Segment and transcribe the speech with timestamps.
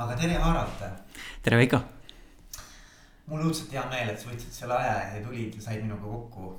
[0.00, 0.82] aga tere, Harald.
[1.42, 1.80] tere, Veiko.
[3.30, 6.54] mul õudselt hea meel, et sa võtsid selle aja ja tulid ja said minuga kokku.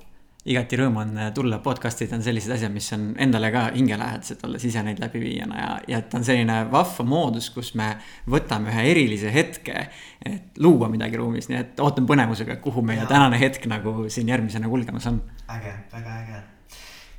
[0.52, 4.82] igati rõõm on tulla, podcast'id on sellised asjad, mis on endale ka hingelähedased, olles ise
[4.86, 7.90] neid läbiviijana ja, ja et on selline vahva moodus, kus me
[8.30, 9.88] võtame ühe erilise hetke.
[10.22, 13.10] et luua midagi ruumis, nii et ootan põnevusega, kuhu meie ja.
[13.10, 15.22] tänane hetk nagu siin järgmisena kulgemas on.
[15.50, 16.42] äge, väga äge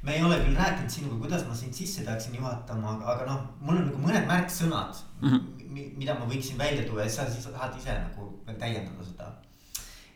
[0.03, 3.43] me ei ole küll rääkinud sinuga, kuidas ma sind sisse peaksin juhatama, aga, aga noh,
[3.63, 5.52] mul on nagu mõned märksõnad mm, -hmm.
[5.73, 9.31] Mida ma võiksin välja tuua ja sa siis tahad ise nagu veel täiendada seda.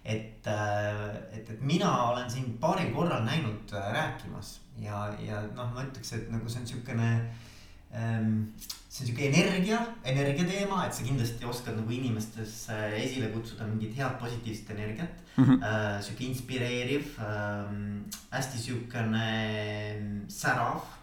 [0.04, 5.74] et, äh, et, et mina olen sind paaril korral näinud äh, rääkimas ja, ja noh,
[5.74, 7.10] ma ütleks, et nagu see on siukene
[7.92, 8.34] ähm,
[8.88, 12.54] see on sihuke energia, energia teema, et sa kindlasti oskad nagu inimestes
[12.98, 15.44] esile kutsuda mingit head positiivset energiat mm.
[15.44, 15.64] -hmm.
[15.64, 17.74] äh, sihuke inspireeriv äh,,
[18.32, 19.28] hästi sihukene
[20.28, 20.97] särav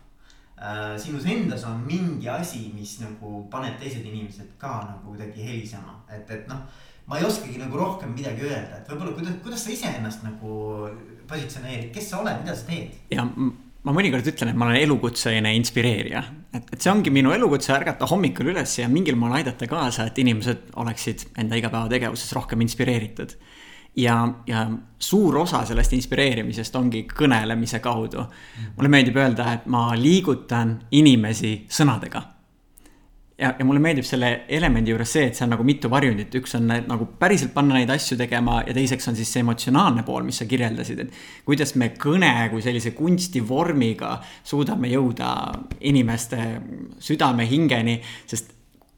[0.59, 0.95] äh,.
[0.99, 6.31] sinus endas on mingi asi, mis nagu paneb teised inimesed ka nagu kuidagi helisema, et,
[6.31, 6.63] et noh.
[7.07, 10.89] ma ei oskagi nagu rohkem midagi öelda, et võib-olla kuidas, kuidas sa iseennast nagu
[11.29, 12.97] positsioneerid, kes sa oled, mida sa teed?
[13.13, 13.27] ja
[13.85, 16.23] ma mõnikord ütlen, et ma olen elukutseline inspireerija.
[16.55, 20.19] et, et see ongi minu elukutse, ärgata hommikul üles ja mingil moel aidata kaasa, et
[20.23, 23.37] inimesed oleksid enda igapäevategevuses rohkem inspireeritud.
[23.97, 24.67] Ja, ja
[24.99, 28.27] suur osa sellest inspireerimisest ongi kõnelemise kaudu.
[28.77, 32.35] mulle meeldib öelda, et ma liigutan inimesi sõnadega
[33.39, 36.57] ja, ja mulle meeldib selle elemendi juures see, et see on nagu mitu varjundit, üks
[36.59, 40.39] on nagu päriselt panna neid asju tegema ja teiseks on siis see emotsionaalne pool, mis
[40.43, 41.21] sa kirjeldasid, et.
[41.47, 45.31] kuidas me kõne kui sellise kunstivormiga suudame jõuda
[45.91, 46.41] inimeste
[47.03, 47.99] südame, hingeni,
[48.31, 48.54] sest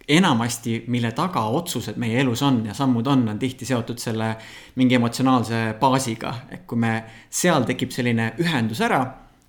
[0.09, 4.37] enamasti, mille taga otsused meie elus on ja sammud on, on tihti seotud selle
[4.77, 6.35] mingi emotsionaalse baasiga.
[6.51, 6.93] et kui me,
[7.31, 9.03] seal tekib selline ühendus ära,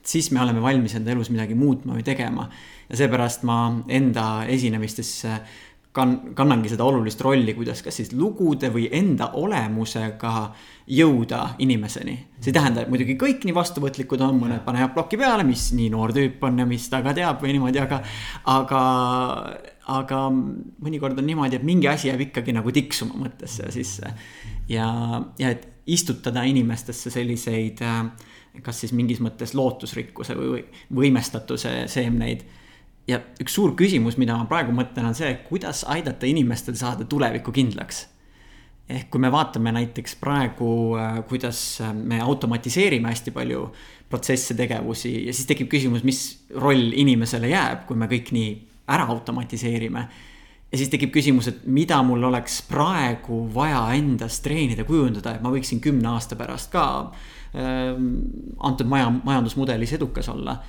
[0.07, 2.47] siis me oleme valmis enda elus midagi muutma või tegema
[2.89, 5.13] ja seepärast ma enda esinemistes
[5.97, 10.33] kann-, kannangi seda olulist rolli, kuidas kas siis lugude või enda olemusega
[10.97, 12.17] jõuda inimeseni.
[12.39, 15.89] see ei tähenda, et muidugi kõik nii vastuvõtlikud on, mõned panevad ploki peale, mis nii
[15.93, 18.01] noor tüüp on ja mis ta ka teab või niimoodi, aga,
[18.53, 18.83] aga,
[19.87, 24.13] aga mõnikord on niimoodi, et mingi asi jääb ikkagi nagu tiksuma mõttesse sisse.
[24.69, 24.87] ja,
[25.39, 27.79] ja et istutada inimestesse selliseid
[28.63, 32.43] kas siis mingis mõttes lootusrikkuse või võimestatuse seemneid
[33.07, 37.53] ja üks suur küsimus, mida ma praegu mõtlen, on see, kuidas aidata inimestel saada tulevikku
[37.55, 38.07] kindlaks.
[38.87, 43.65] ehk kui me vaatame näiteks praegu, äh, kuidas äh, me automatiseerime hästi palju
[44.09, 48.53] protsesse, tegevusi ja siis tekib küsimus, mis roll inimesele jääb, kui me kõik nii
[48.87, 50.07] ära automatiseerime.
[50.71, 55.51] ja siis tekib küsimus, et mida mul oleks praegu vaja endas treenida, kujundada, et ma
[55.53, 56.87] võiksin kümne aasta pärast ka
[57.55, 57.93] äh,
[58.59, 60.59] antud maja, majandusmudelis edukas olla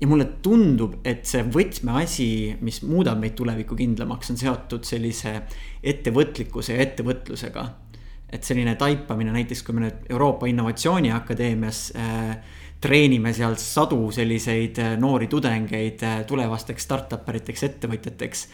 [0.00, 2.30] ja mulle tundub, et see võtmeasi,
[2.64, 5.34] mis muudab meid tulevikku kindlamaks, on seotud sellise
[5.82, 7.68] ettevõtlikkuse ja ettevõtlusega.
[8.30, 12.36] et selline taipamine näiteks, kui me nüüd Euroopa Innovatsiooniakadeemias äh,
[12.80, 18.46] treenime seal sadu selliseid äh, noori tudengeid äh, tulevasteks startup eriteks ettevõtjateks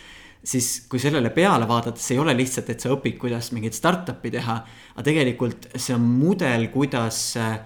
[0.46, 4.30] siis kui sellele peale vaadata, see ei ole lihtsalt, et sa õpid, kuidas mingit startup'i
[4.30, 4.56] teha,
[4.94, 7.58] aga tegelikult see on mudel, kuidas äh,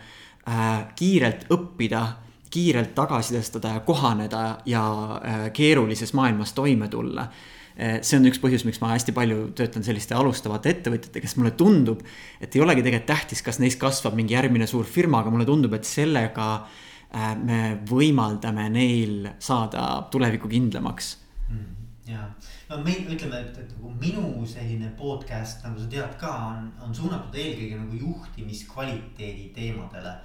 [0.97, 2.07] kiirelt õppida
[2.51, 4.83] kiirelt tagasisidestada ja kohaneda ja
[5.15, 7.23] äh, keerulises maailmas toime tulla.
[7.23, 11.55] äh, see on üks põhjus, miks ma hästi palju töötan selliste alustavate ettevõtjatega, sest mulle
[11.57, 12.03] tundub,
[12.43, 15.75] et ei olegi tegelikult tähtis, kas neist kasvab mingi järgmine suur firma, aga mulle tundub,
[15.79, 21.13] et sellega äh, me võimaldame neil saada tulevikku kindlamaks
[21.49, 21.69] mm,.
[22.11, 22.29] ja,
[22.71, 26.95] no meil ütleme, et, et nagu minu selline podcast, nagu sa tead ka, on, on
[26.95, 30.19] suunatud eelkõige nagu juhtimiskvaliteedi teemadele.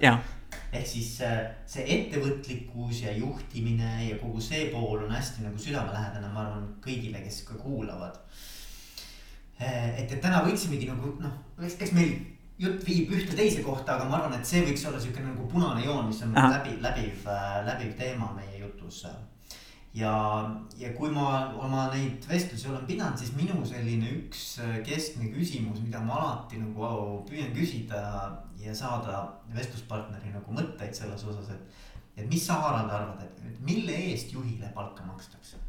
[0.72, 6.30] Ehk siis äh, see ettevõtlikkus ja juhtimine ja kogu see pool on hästi nagu südamelähedane,
[6.32, 8.18] ma arvan, kõigile, kes ka kuulavad.
[9.60, 12.16] Äh, et, et täna võiksimegi nagu noh, eks, meil
[12.60, 15.84] jutt viib ühte teise kohta, aga ma arvan, et see võiks olla sihuke nagu punane
[15.84, 16.58] joon, mis on Aha.
[16.58, 19.04] läbi, läbiv, äh, läbiv teema meie jutus
[19.96, 20.12] ja,
[20.78, 21.26] ja kui ma
[21.56, 26.60] oma neid vestlusi olen pidanud, siis minu selline üks äh, keskne küsimus, mida ma alati
[26.60, 28.02] nagu püüan küsida
[28.60, 29.22] ja saada
[29.56, 31.84] vestluspartneri nagu mõtteid selles osas, et.
[32.16, 35.60] et mis sa, Harald, arvad, et mille eest juhile palka makstakse?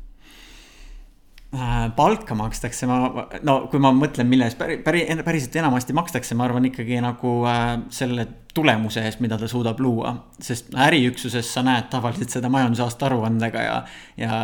[1.57, 6.35] Äh, palka makstakse, ma, no kui ma mõtlen, mille eest päri, päri, päriselt enamasti makstakse,
[6.37, 10.11] ma arvan ikkagi nagu äh, selle tulemuse eest, mida ta suudab luua.
[10.43, 13.77] sest äriüksuses sa näed tavaliselt seda majandusaasta aruandega ja,
[14.21, 14.37] ja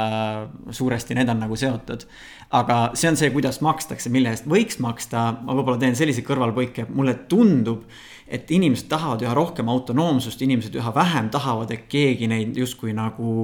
[0.71, 2.07] suuresti need on nagu seotud.
[2.49, 6.87] aga see on see, kuidas makstakse, mille eest võiks maksta, ma võib-olla teen sellise kõrvalpõike,
[6.89, 7.85] mulle tundub,
[8.25, 13.35] et inimesed tahavad üha rohkem autonoomsust, inimesed üha vähem tahavad, et keegi neid justkui nagu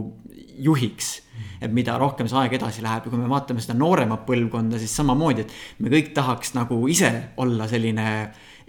[0.59, 1.19] juhiks
[1.61, 4.93] et mida rohkem see aeg edasi läheb ja kui me vaatame seda nooremat põlvkonda, siis
[4.99, 7.11] samamoodi, et me kõik tahaks nagu ise
[7.43, 8.07] olla selline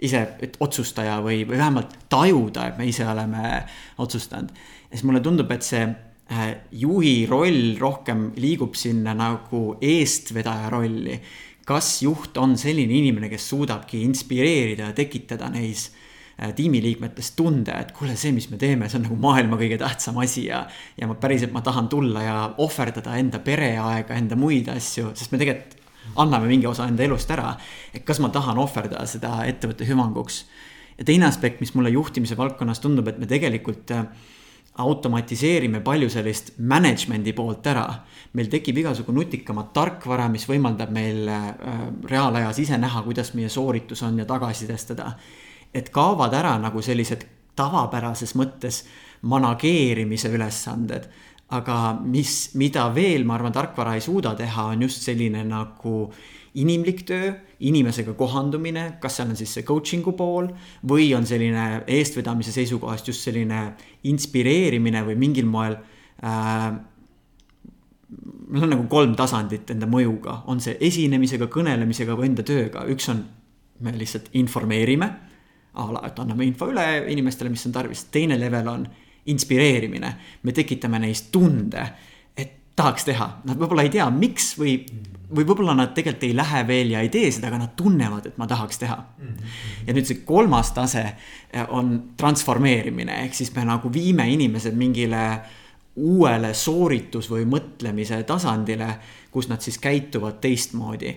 [0.01, 0.21] ise
[0.63, 3.61] otsustaja või, või vähemalt tajuda, et me ise oleme
[4.01, 4.49] otsustanud.
[4.89, 11.21] ja siis mulle tundub, et see äh, juhi roll rohkem liigub sinna nagu eestvedaja rolli.
[11.65, 15.91] kas juht on selline inimene, kes suudabki inspireerida ja tekitada neis
[16.55, 20.47] tiimiliikmetest tunde, et kuule, see, mis me teeme, see on nagu maailma kõige tähtsam asi
[20.47, 20.63] ja.
[20.97, 25.41] ja ma päriselt, ma tahan tulla ja ohverdada enda pereaega, enda muid asju, sest me
[25.41, 25.77] tegelikult
[26.15, 27.55] anname mingi osa enda elust ära.
[27.93, 30.45] et kas ma tahan ohverdada seda ettevõtte hüvanguks.
[30.97, 34.05] ja teine aspekt, mis mulle juhtimise valdkonnas tundub, et me tegelikult äh,
[34.81, 37.85] automatiseerime palju sellist management'i poolt ära.
[38.33, 41.53] meil tekib igasugu nutikamat tarkvara, mis võimaldab meil äh,
[42.09, 45.11] reaalajas ise näha, kuidas meie sooritus on ja tagasisidestada
[45.73, 47.25] et kaovad ära nagu sellised
[47.55, 48.83] tavapärases mõttes
[49.21, 51.09] manageerimise ülesanded.
[51.51, 56.05] aga mis, mida veel, ma arvan, tarkvara ei suuda teha, on just selline nagu
[56.55, 60.47] inimlik töö, inimesega kohandumine, kas seal on siis see coaching'u pool
[60.87, 63.59] või on selline eestvedamise seisukohast just selline
[64.07, 66.71] inspireerimine või mingil moel äh,
[68.47, 73.11] meil on nagu kolm tasandit enda mõjuga, on see esinemisega, kõnelemisega või enda tööga, üks
[73.11, 73.25] on,
[73.83, 75.11] me lihtsalt informeerime
[75.73, 78.87] a la, et anname info üle inimestele, mis on tarvis, teine level on
[79.31, 80.13] inspireerimine.
[80.43, 81.85] me tekitame neis tunde,
[82.37, 84.75] et tahaks teha, nad võib-olla ei tea, miks või,
[85.29, 88.37] või võib-olla nad tegelikult ei lähe veel ja ei tee seda, aga nad tunnevad, et
[88.41, 88.97] ma tahaks teha.
[89.87, 95.25] ja nüüd see kolmas tase eh, on transformeerimine, ehk siis me nagu viime inimesed mingile
[96.01, 98.95] uuele sooritus või mõtlemise tasandile,
[99.31, 101.15] kus nad siis käituvad teistmoodi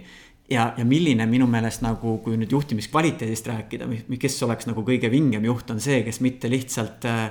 [0.50, 3.88] ja, ja milline minu meelest nagu, kui nüüd juhtimiskvaliteedist rääkida,
[4.20, 7.29] kes oleks nagu kõige vingem juht, on see, kes mitte lihtsalt äh,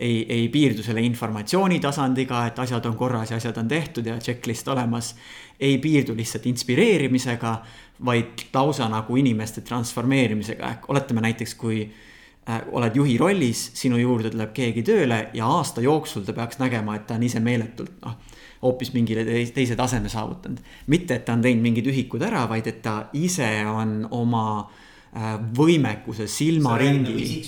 [0.00, 4.18] ei, ei piirdu selle informatsiooni tasandiga, et asjad on korras ja asjad on tehtud ja
[4.18, 5.14] checklist olemas.
[5.60, 7.56] ei piirdu lihtsalt inspireerimisega,
[8.04, 14.30] vaid lausa nagu inimeste transformeerimisega, ehk oletame näiteks, kui äh, oled juhi rollis, sinu juurde
[14.30, 18.16] tuleb keegi tööle ja aasta jooksul ta peaks nägema, et ta on ise meeletult noh
[18.62, 19.24] hoopis mingile
[19.54, 20.60] teise taseme saavutanud.
[20.86, 24.44] mitte, et ta on teinud mingid ühikud ära, vaid et ta ise on oma
[25.16, 27.42] äh, võimekuse silmaringi.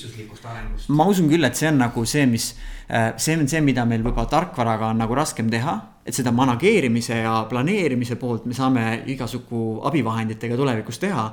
[0.88, 2.52] ma usun küll, et see on nagu see, mis,
[2.88, 5.80] äh, see on see, mida meil võib-olla tarkvaraga on nagu raskem teha.
[6.02, 11.28] et seda manageerimise ja planeerimise poolt me saame igasugu abivahenditega tulevikus teha.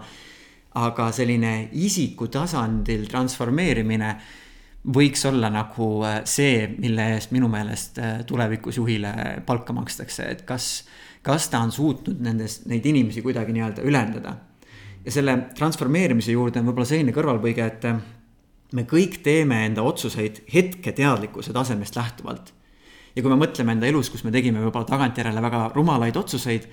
[0.79, 4.15] aga selline isiku tasandil transformeerimine
[4.87, 9.11] võiks olla nagu äh, see, mille eest minu meelest äh, tulevikus juhile
[9.45, 10.85] palka makstakse, et kas,
[11.25, 14.37] kas ta on suutnud nendest, neid inimesi kuidagi nii-öelda ülendada.
[15.05, 17.99] ja selle transformeerimise juurde on võib-olla selline kõrvalpõige, et äh,
[18.73, 22.53] me kõik teeme enda otsuseid hetketeadlikkuse tasemest lähtuvalt.
[23.15, 26.69] ja kui me mõtleme enda elus, kus me tegime võib-olla tagantjärele väga rumalaid otsuseid,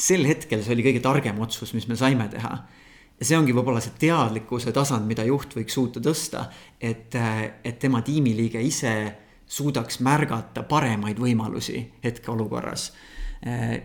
[0.00, 2.56] sel hetkel see oli kõige targem otsus, mis me saime teha
[3.20, 6.46] ja see ongi võib-olla see teadlikkuse tasand, mida juht võiks suuta tõsta,
[6.80, 7.14] et,
[7.64, 8.94] et tema tiimiliige ise
[9.50, 12.90] suudaks märgata paremaid võimalusi hetkeolukorras.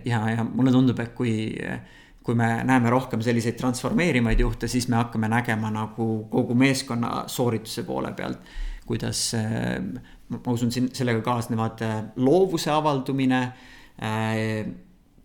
[0.05, 1.33] ja, ja mulle tundub, et kui,
[2.23, 7.83] kui me näeme rohkem selliseid transformeerivaid juhte, siis me hakkame nägema nagu kogu meeskonna soorituse
[7.83, 8.39] poole pealt.
[8.85, 9.31] kuidas,
[10.29, 11.81] ma usun, siin sellega kaasnevad
[12.21, 13.39] loovuse avaldumine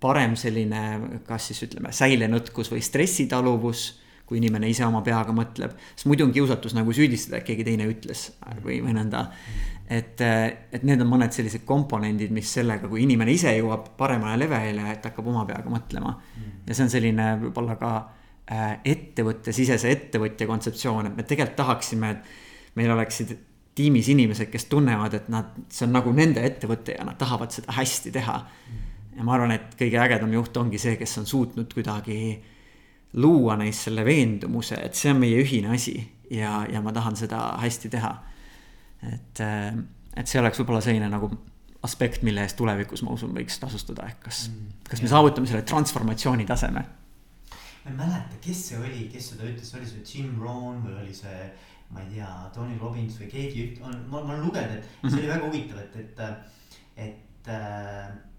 [0.01, 0.83] parem selline,
[1.27, 3.89] kas siis ütleme, säilenõtkus või stressitaluvus
[4.31, 5.75] kui inimene ise oma peaga mõtleb.
[5.97, 8.29] sest muidu on kiusatus nagu süüdistada, et keegi teine ütles
[8.63, 9.25] või, või nõnda.
[9.91, 14.87] et, et need on mõned sellised komponendid, mis sellega, kui inimene ise jõuab paremale levelile,
[14.93, 16.15] et hakkab oma peaga mõtlema.
[16.67, 22.79] ja see on selline võib-olla ka äh, ettevõttesisese ettevõtja kontseptsioon, et me tegelikult tahaksime, et
[22.79, 23.35] meil oleksid
[23.75, 27.75] tiimis inimesed, kes tunnevad, et nad, see on nagu nende ettevõte ja nad tahavad seda
[27.75, 28.39] hästi teha.
[29.17, 32.21] Ja ma arvan, et kõige ägedam juht ongi see, kes on suutnud kuidagi
[33.21, 35.97] luua neis selle veendumuse, et see on meie ühine asi
[36.31, 38.13] ja, ja ma tahan seda hästi teha.
[39.13, 39.73] et, äh,
[40.17, 41.31] et see oleks võib-olla selline nagu
[41.87, 45.65] aspekt, mille eest tulevikus ma usun, võiks tasustada, ehk kas mm,, kas me saavutame selle
[45.69, 46.85] transformatsiooni taseme.
[47.85, 51.15] ma ei mäleta, kes see oli, kes seda ütles, oli see Jim Rohn või oli
[51.17, 51.47] see,
[51.91, 55.23] ma ei tea, Tony Robbins või keegi, ma, ma olen lugenud, et see mm -hmm.
[55.23, 56.21] oli väga huvitav, et, et,
[56.97, 58.30] et, et,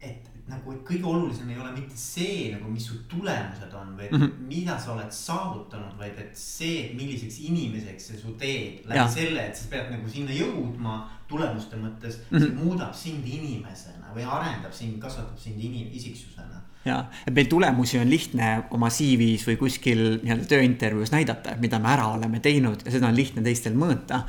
[0.00, 4.08] et nagu, et kõige olulisem ei ole mitte see nagu, mis su tulemused on või
[4.08, 4.46] mm -hmm.
[4.48, 8.86] mida sa oled saavutanud, vaid et see, milliseks inimeseks see su teeb.
[8.86, 9.08] läbi ja.
[9.08, 10.96] selle, et sa pead nagu sinna jõudma
[11.28, 12.46] tulemuste mõttes mm, -hmm.
[12.46, 17.98] see muudab sind inimesena või arendab sind, kasvatab sind inim-, isiksusena ja, et meil tulemusi
[17.98, 22.90] on lihtne oma CV-s või kuskil nii-öelda tööintervjuus näidata, mida me ära oleme teinud ja
[22.90, 24.24] seda on lihtne teistel mõõta.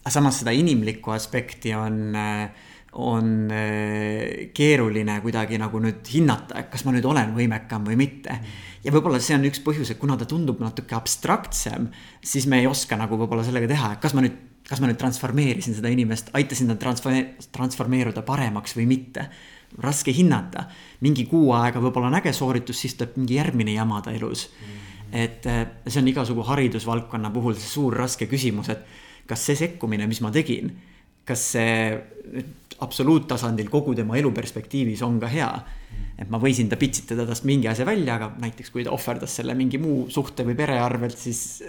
[0.00, 2.50] aga samas seda inimlikku aspekti on äh,
[2.98, 8.40] on äh, keeruline kuidagi nagu nüüd hinnata, et kas ma nüüd olen võimekam või mitte.
[8.82, 11.88] ja võib-olla see on üks põhjus, et kuna ta tundub natuke abstraktsem,
[12.24, 14.34] siis me ei oska nagu võib-olla sellega teha, et kas ma nüüd,
[14.66, 19.28] kas ma nüüd transformeerisin seda inimest, aitasin ta transforme-, transformeeruda paremaks või mitte.
[19.84, 20.64] raske hinnata,
[21.04, 24.48] mingi kuu aega võib-olla on äge sooritus, siis tuleb mingi järgmine jama ta elus.
[25.12, 28.82] et äh, see on igasugu haridusvaldkonna puhul see suur raske küsimus, et
[29.28, 30.72] kas see sekkumine, mis ma tegin,
[31.24, 31.94] kas see
[32.84, 35.50] absoluuttasandil kogu tema elu perspektiivis on ka hea.
[36.18, 39.54] et ma võisin ta pitsitada tast mingi asja välja, aga näiteks kui ta ohverdas selle
[39.54, 41.62] mingi muu suhte või pere arvelt, siis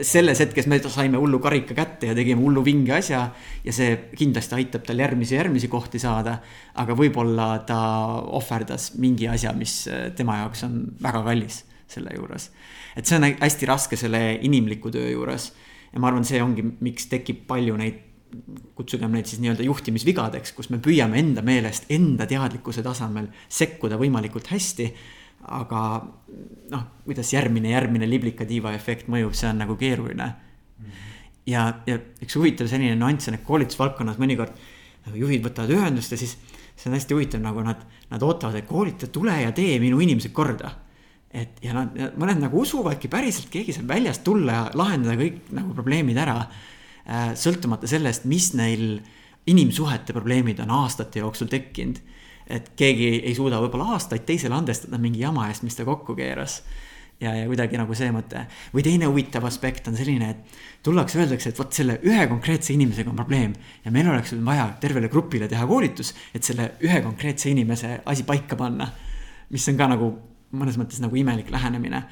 [0.00, 3.22] selles hetkes me saime hullu karika kätte ja tegime hullu vinge asja.
[3.64, 6.38] ja see kindlasti aitab tal järgmisi, järgmisi kohti saada.
[6.74, 7.80] aga võib-olla ta
[8.38, 12.50] ohverdas mingi asja, mis tema jaoks on väga kallis selle juures.
[12.96, 15.52] et see on hästi raske selle inimliku töö juures.
[15.92, 18.00] ja ma arvan, see ongi, miks tekib palju neid
[18.76, 24.50] kutsugem neid siis nii-öelda juhtimisvigadeks, kus me püüame enda meelest, enda teadlikkuse tasemel sekkuda võimalikult
[24.52, 24.92] hästi.
[25.42, 25.78] aga
[26.70, 30.28] noh, kuidas järgmine, järgmine liblikatiiva efekt mõjub, see on nagu keeruline.
[31.46, 34.54] ja, ja üks huvitav selline nüanss on, et koolitusvaldkonnas mõnikord
[35.06, 36.36] nagu juhid võtavad ühendust ja siis
[36.76, 40.32] see on hästi huvitav, nagu nad, nad ootavad, et koolita, tule ja tee minu inimesed
[40.32, 40.70] korda
[41.32, 45.74] et ja nad, mõned nagu usuvadki päriselt, keegi saab väljast tulla ja lahendada kõik nagu
[45.74, 46.81] probleemid ära Äh,
[47.34, 49.00] sõltumata sellest, mis neil
[49.46, 51.98] inimsuhete probleemid on aastate jooksul tekkinud.
[52.46, 56.62] et keegi ei suuda võib-olla aastaid teisele andestada mingi jama eest, mis ta kokku keeras.
[57.20, 61.50] ja, ja kuidagi nagu see mõte või teine huvitav aspekt on selline, et tullakse, öeldakse,
[61.50, 63.54] et vot selle ühe konkreetse inimesega on probleem.
[63.84, 68.56] ja meil oleks vaja tervele grupile teha koolitus, et selle ühe konkreetse inimese asi paika
[68.56, 68.88] panna.
[69.50, 70.12] mis on ka nagu
[70.52, 72.04] mõnes mõttes nagu imelik lähenemine.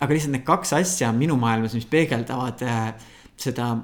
[0.00, 2.94] aga lihtsalt need kaks asja minu maailmas, mis peegeldavad äh,
[3.36, 3.74] seda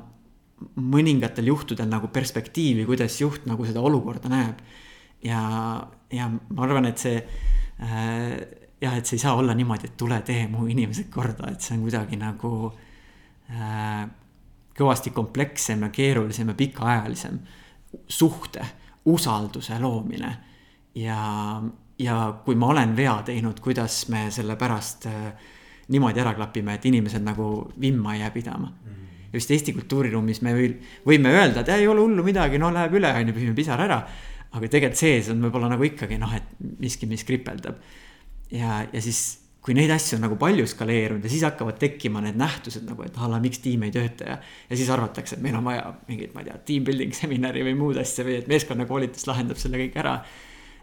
[0.76, 4.62] mõningatel juhtudel nagu perspektiivi, kuidas juht nagu seda olukorda näeb.
[5.24, 5.42] ja,
[6.12, 10.18] ja ma arvan, et see äh, jah, et see ei saa olla niimoodi, et tule
[10.26, 12.52] tee mu inimesed korda, et see on kuidagi nagu
[13.52, 14.04] äh,
[14.78, 17.38] kõvasti komplekssem ja keerulisem ja pikaajalisem
[18.08, 18.64] suhte,
[19.12, 20.36] usalduse loomine.
[20.94, 21.62] ja,
[21.98, 25.32] ja kui ma olen vea teinud, kuidas me selle pärast äh,
[25.88, 28.90] niimoodi ära klapime, et inimesed nagu vimma ei jää pidama mm.
[28.90, 30.52] -hmm ja vist Eesti kultuuriruumis me
[31.08, 34.02] võime öelda, et ei ole hullu midagi, no läheb üle, on ju, pühime pisara ära.
[34.52, 36.50] aga tegelikult sees on võib-olla nagu ikkagi noh, et
[36.82, 37.80] miski, mis kripeldab.
[38.52, 42.36] ja, ja siis, kui neid asju on nagu palju skaleerunud ja siis hakkavad tekkima need
[42.36, 44.38] nähtused nagu, et a la miks tiim ei tööta ja.
[44.68, 47.76] ja siis arvatakse, et meil on vaja mingit, ma ei tea, team building seminari või
[47.78, 50.18] muud asja või et meeskonnakoolitus lahendab selle kõik ära.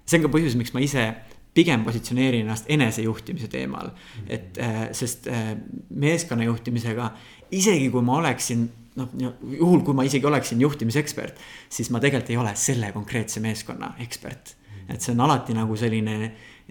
[0.06, 1.12] see on ka põhjus, miks ma ise
[1.54, 3.92] pigem positsioneerin ennast enesejuhtimise teemal.
[4.28, 5.56] et äh, sest äh,
[5.90, 7.12] meeskonna juhtimisega
[7.52, 8.68] isegi kui ma oleksin
[9.00, 9.10] noh,
[9.56, 11.40] juhul kui ma isegi oleksin juhtimisekspert,
[11.70, 14.56] siis ma tegelikult ei ole selle konkreetse meeskonna ekspert.
[14.90, 16.16] et see on alati nagu selline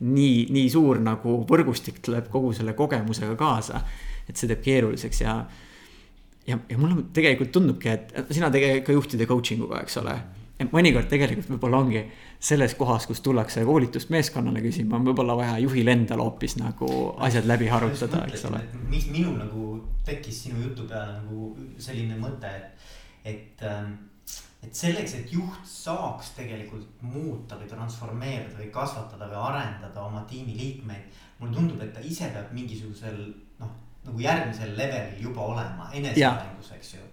[0.00, 3.82] nii, nii suur nagu võrgustik tuleb kogu selle kogemusega kaasa.
[4.28, 5.36] et see teeb keeruliseks ja,
[6.46, 10.18] ja, ja mulle tegelikult tundubki, et sina tegeled ka juhtide coaching uga, eks ole
[10.58, 12.02] et mõnikord tegelikult võib-olla ongi
[12.42, 16.90] selles kohas, kus tullakse koolitust meeskonnale küsima, on võib-olla vaja juhil endal hoopis nagu
[17.24, 18.62] asjad läbi harutada, eks ole.
[18.90, 19.70] mis minul nagu
[20.06, 22.90] tekkis sinu jutu peale nagu selline mõte, et,
[23.32, 23.94] et, ähm,
[24.64, 30.58] et selleks, et juht saaks tegelikult muuta või transformeerida või kasvatada või arendada oma tiimi
[30.58, 31.24] liikmeid.
[31.38, 33.20] mulle tundub, et ta ise peab mingisugusel
[34.08, 37.04] nagu järgmisel levelil juba olema enesearengus, eks ju.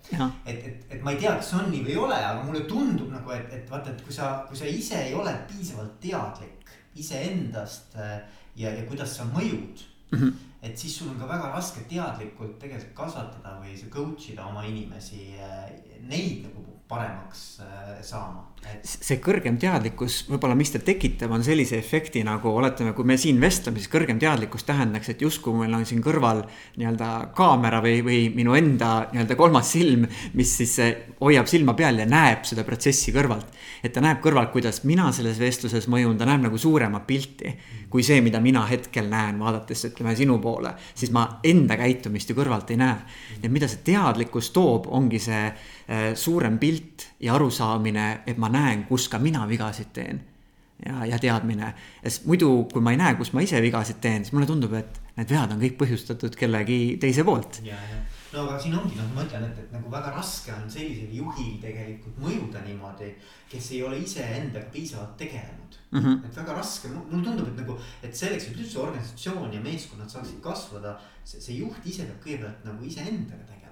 [0.46, 3.12] et, et, et ma ei tea, kas on nii või ei ole, aga mulle tundub
[3.14, 7.98] nagu, et, et vaata, et kui sa, kui sa ise ei ole piisavalt teadlik iseendast
[8.00, 8.20] äh,
[8.56, 10.20] ja, ja kuidas sa mõjud mm.
[10.20, 10.34] -hmm.
[10.62, 15.36] et siis sul on ka väga raske teadlikult tegelikult kasvatada või coach ida oma inimesi,
[15.40, 15.72] äh,
[16.08, 18.46] neid nagu paremaks äh, saama.
[18.86, 23.39] See kõrgem teadlikkus, võib-olla mis ta tekitab, on sellise efekti nagu oletame, kui me siin
[23.41, 26.43] vestleme, siis kõrgem teadlikkus tähendaks, et justkui meil on siin kõrval
[26.77, 30.05] nii-öelda kaamera või, või minu enda nii-öelda kolmas silm,
[30.38, 33.53] mis siis äh, hoiab silma peal ja näeb seda protsessi kõrvalt.
[33.84, 37.53] et ta näeb kõrvalt, kuidas mina selles vestluses mõjun, ta näeb nagu suuremat pilti
[37.95, 42.36] kui see, mida mina hetkel näen, vaadates ütleme sinu poole, siis ma enda käitumist ju
[42.36, 42.98] kõrvalt ei näe.
[43.43, 48.86] ja mida see teadlikkus toob, ongi see äh, suurem pilt ja arusaamine, et ma näen,
[48.89, 50.24] kus ka mina vigasid teen.
[50.86, 51.74] ja, ja teadmine.
[52.03, 55.00] sest muidu, kui ma ei näe, kus ma ise vigasid teen, siis mulle tundub, et
[55.15, 57.62] need vead on kõik põhjustatud kellegi teise poolt.
[57.63, 58.01] ja, ja
[58.36, 61.55] no aga siin ongi noh, ma ütlen, et, et nagu väga raske on sellisel juhil
[61.63, 63.12] tegelikult mõjuda niimoodi,
[63.51, 66.00] kes ei ole iseendaga piisavalt tegelenud mm.
[66.00, 66.25] -hmm.
[66.27, 70.41] et väga raske, mulle tundub, et nagu, et selleks, et üldse organisatsioon ja meeskonnad saaksid
[70.44, 73.64] kasvada, see, see juht ise peab kõigepealt nagu iseendaga tegelema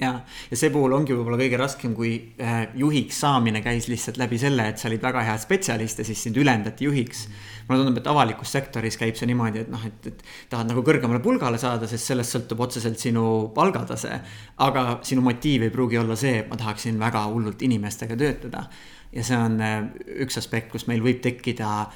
[0.00, 0.12] ja,
[0.50, 2.12] ja see puhul ongi võib-olla kõige raskem, kui
[2.42, 6.22] äh, juhiks saamine käis lihtsalt läbi selle, et sa olid väga hea spetsialist ja siis
[6.26, 7.26] sind ülendati juhiks.
[7.68, 11.20] mulle tundub, et avalikus sektoris käib see niimoodi, et noh, et, et tahad nagu kõrgemale
[11.24, 14.20] pulgale saada, sest sellest sõltub otseselt sinu palgatase.
[14.64, 18.68] aga sinu motiiv ei pruugi olla see, et ma tahaksin väga hullult inimestega töötada.
[19.12, 19.82] ja see on äh,
[20.24, 21.88] üks aspekt, kus meil võib tekkida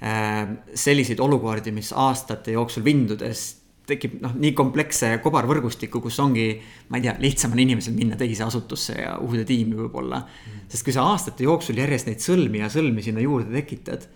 [0.00, 3.59] äh, selliseid olukordi, mis aastate jooksul vindudes
[3.90, 6.46] tekib noh, nii kompleksse kobarvõrgustiku, kus ongi,
[6.90, 10.22] ma ei tea, lihtsam on inimesel minna teise asutusse ja uude tiimi võib-olla.
[10.24, 10.64] Mm..
[10.72, 14.06] sest kui sa aastate jooksul järjest neid sõlmi ja sõlmi sinna juurde tekitad,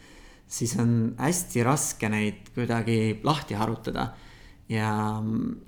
[0.47, 4.13] siis on hästi raske neid kuidagi lahti harutada
[4.73, 4.91] ja,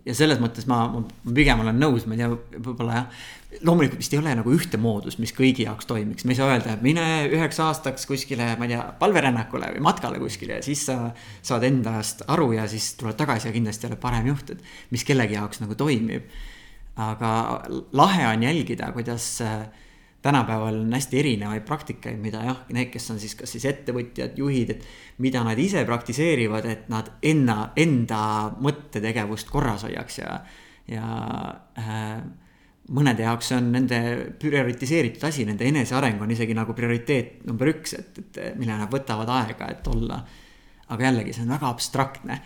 [0.07, 3.21] ja selles mõttes ma, ma pigem olen nõus, ma ei tea, võib-olla jah.
[3.67, 6.77] loomulikult vist ei ole nagu ühte moodust, mis kõigi jaoks toimiks, me ei saa öelda,
[6.77, 10.99] et mine üheks aastaks kuskile, ma ei tea, palverännakule või matkale kuskile ja siis sa
[11.45, 15.39] saad endast aru ja siis tuled tagasi ja kindlasti oled parem juht, et mis kellegi
[15.39, 16.29] jaoks nagu toimib.
[16.97, 17.31] aga
[17.93, 19.67] lahe on jälgida, kuidas äh,
[20.27, 24.73] tänapäeval on hästi erinevaid praktikaid, mida jah, need, kes on siis kas siis ettevõtjad, juhid,
[24.75, 24.87] et
[25.23, 28.23] mida nad ise praktiseerivad, et nad enna, enda
[28.63, 30.41] mõttetegevust korras hoiaks ja,
[30.91, 31.07] ja
[31.79, 32.03] äh,
[32.97, 34.01] mõnede jaoks on nende
[34.41, 39.31] prioritiseeritud asi, nende eneseareng on isegi nagu prioriteet number üks, et, et mille nad võtavad
[39.41, 40.21] aega, et olla.
[40.89, 42.37] aga jällegi, see on väga abstraktne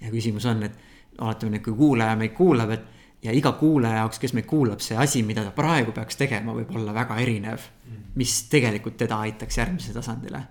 [0.00, 4.18] ja küsimus on, et oletame nüüd, kui kuulaja meid kuulab, et ja iga kuulaja jaoks,
[4.18, 7.68] kes meid kuulab, see asi, mida ta praegu peaks tegema, võib olla väga erinev.
[8.14, 10.42] mis tegelikult teda aitaks järgmisele tasandile.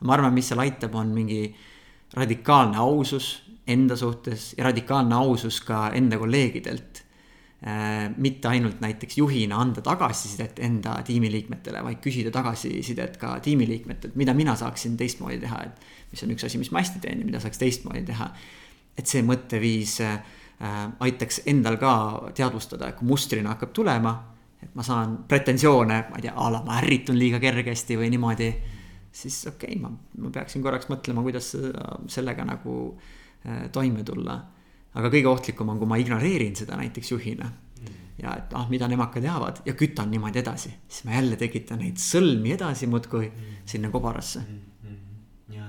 [0.00, 1.54] ma arvan, mis seal aitab, on mingi
[2.14, 7.02] radikaalne ausus enda suhtes ja radikaalne ausus ka enda kolleegidelt
[7.66, 8.10] äh,.
[8.16, 14.56] mitte ainult näiteks juhina anda tagasisidet enda tiimiliikmetele, vaid küsida tagasisidet ka tiimiliikmetelt, mida mina
[14.56, 15.80] saaksin teistmoodi teha, et.
[16.12, 18.30] mis on üks asi, mis ma hästi teen ja mida saaks teistmoodi teha.
[18.98, 20.18] et see mõtteviis Äh,
[21.04, 21.94] aitaks endal ka
[22.34, 24.14] teadvustada, kui mustrina hakkab tulema.
[24.64, 28.54] et ma saan pretensioone, ma ei tea, a la ma ärritun liiga kergesti või niimoodi.
[29.12, 31.52] siis okei okay,, ma, ma peaksin korraks mõtlema, kuidas
[32.08, 32.96] sellega nagu
[33.46, 34.40] äh, toime tulla.
[34.94, 37.50] aga kõige ohtlikum on, kui ma ignoreerin seda näiteks juhina.
[38.18, 41.80] ja et ah, mida nemad ka teavad ja kütan niimoodi edasi, siis ma jälle tekitan
[41.82, 43.32] neid sõlmi edasi muudkui
[43.66, 44.44] sinna kobarasse.
[45.50, 45.66] ja,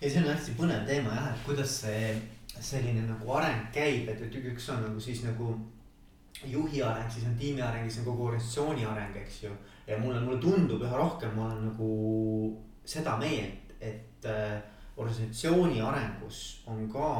[0.00, 2.12] ja see on hästi põnev teema jah, et kuidas see
[2.60, 5.54] selline nagu areng käib, et, et üks on nagu siis nagu
[6.46, 9.52] juhi areng, siis on tiimi areng, siis on kogu organisatsiooni areng, eks ju.
[9.86, 11.90] ja mulle, mulle tundub üha rohkem, ma olen nagu
[12.84, 14.60] seda meelt, et äh,
[14.96, 17.10] organisatsiooni arengus on ka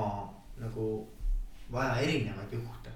[0.61, 0.87] nagu
[1.73, 2.91] vaja erinevaid juhte.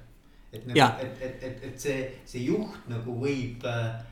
[0.53, 4.03] et nagu, et, et, et, et see, see juht nagu võib äh,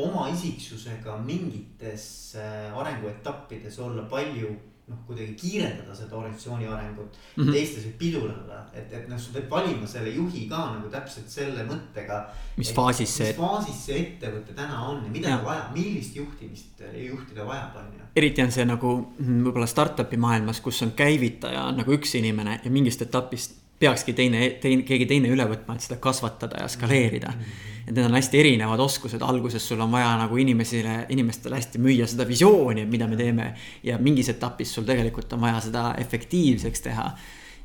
[0.00, 4.54] oma isiksusega mingites äh, arenguetappides olla palju
[4.86, 7.42] noh, kuidagi kiirendada seda organisatsiooni arengut mm.
[7.42, 7.52] -hmm.
[7.52, 11.66] teistes võib pidurdada, et, et noh, sa pead valima selle juhi ka nagu täpselt selle
[11.66, 12.20] mõttega.
[12.56, 13.32] mis faasis see.
[13.32, 17.92] mis faasis see ettevõte täna on ja mida ta vajab, millist juhtimist juhtida vajab, on
[17.98, 18.08] ju.
[18.22, 22.60] eriti on see nagu mm, võib-olla startup'i maailmas, kus on käivitaja on nagu üks inimene
[22.64, 27.32] ja mingist etapist peakski teine, teine, keegi teine üle võtma, et seda kasvatada ja skaleerida
[27.32, 27.40] mm.
[27.40, 31.80] -hmm et need on hästi erinevad oskused, alguses sul on vaja nagu inimesele, inimestele hästi
[31.82, 33.52] müüa seda visiooni, mida me teeme.
[33.86, 37.06] ja mingis etapis sul tegelikult on vaja seda efektiivseks teha.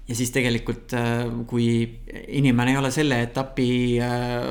[0.08, 1.68] ja siis tegelikult, äh, kui
[2.28, 4.48] inimene ei ole selle etapi, äh,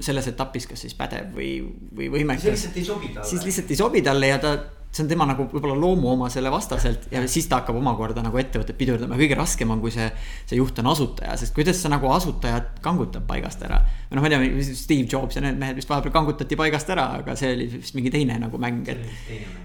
[0.00, 1.54] selles etapis, kas siis pädev või,
[1.94, 2.42] või võimekas.
[2.42, 3.28] siis lihtsalt ei sobi talle.
[3.28, 4.56] siis lihtsalt ei sobi talle ja ta
[4.92, 9.16] see on tema nagu võib-olla loomuomasele vastaselt ja siis ta hakkab omakorda nagu ettevõtet pidurdama
[9.16, 10.10] kõige raskem on, kui see.
[10.44, 13.80] see juht on asutaja, sest kuidas sa nagu asutajat kangutab paigast ära.
[14.10, 17.08] või noh, ma ei tea, Steve Jobs ja need mehed vist vahepeal kangutati paigast ära,
[17.22, 19.08] aga see oli vist mingi teine nagu mäng, et.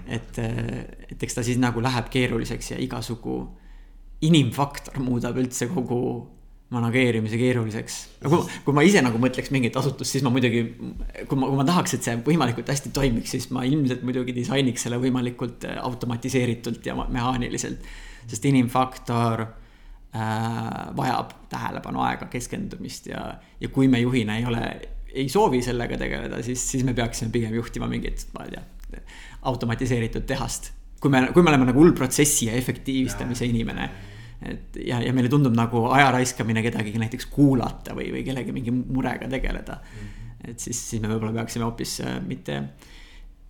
[0.08, 0.40] et,
[1.12, 3.42] et eks ta siis nagu läheb keeruliseks ja igasugu
[4.24, 6.00] inimfaktor muudab üldse kogu
[6.70, 7.94] manageerimise keeruliseks.
[8.24, 11.56] no kui, kui ma ise nagu mõtleks mingit asutust, siis ma muidugi, kui ma, kui
[11.56, 15.78] ma tahaks, et see võimalikult hästi toimiks, siis ma ilmselt muidugi disainiks selle võimalikult äh,
[15.80, 17.88] automatiseeritult ja mehaaniliselt.
[18.28, 20.26] sest inimfaktor äh,
[20.96, 23.22] vajab tähelepanu, aega, keskendumist ja,
[23.60, 24.66] ja kui me juhina ei ole,
[25.08, 29.00] ei soovi sellega tegeleda, siis, siis me peaksime pigem juhtima mingit, ma ei tea,
[29.48, 30.74] automatiseeritud tehast.
[31.00, 33.88] kui me, kui me oleme nagu hull protsessi ja efektiivistamise inimene
[34.42, 38.74] et ja, ja meile tundub nagu aja raiskamine kedagi näiteks kuulata või, või kellegi mingi
[38.74, 40.04] murega tegeleda mm.
[40.04, 40.50] -hmm.
[40.52, 42.62] et siis, siis me võib-olla peaksime hoopis äh, mitte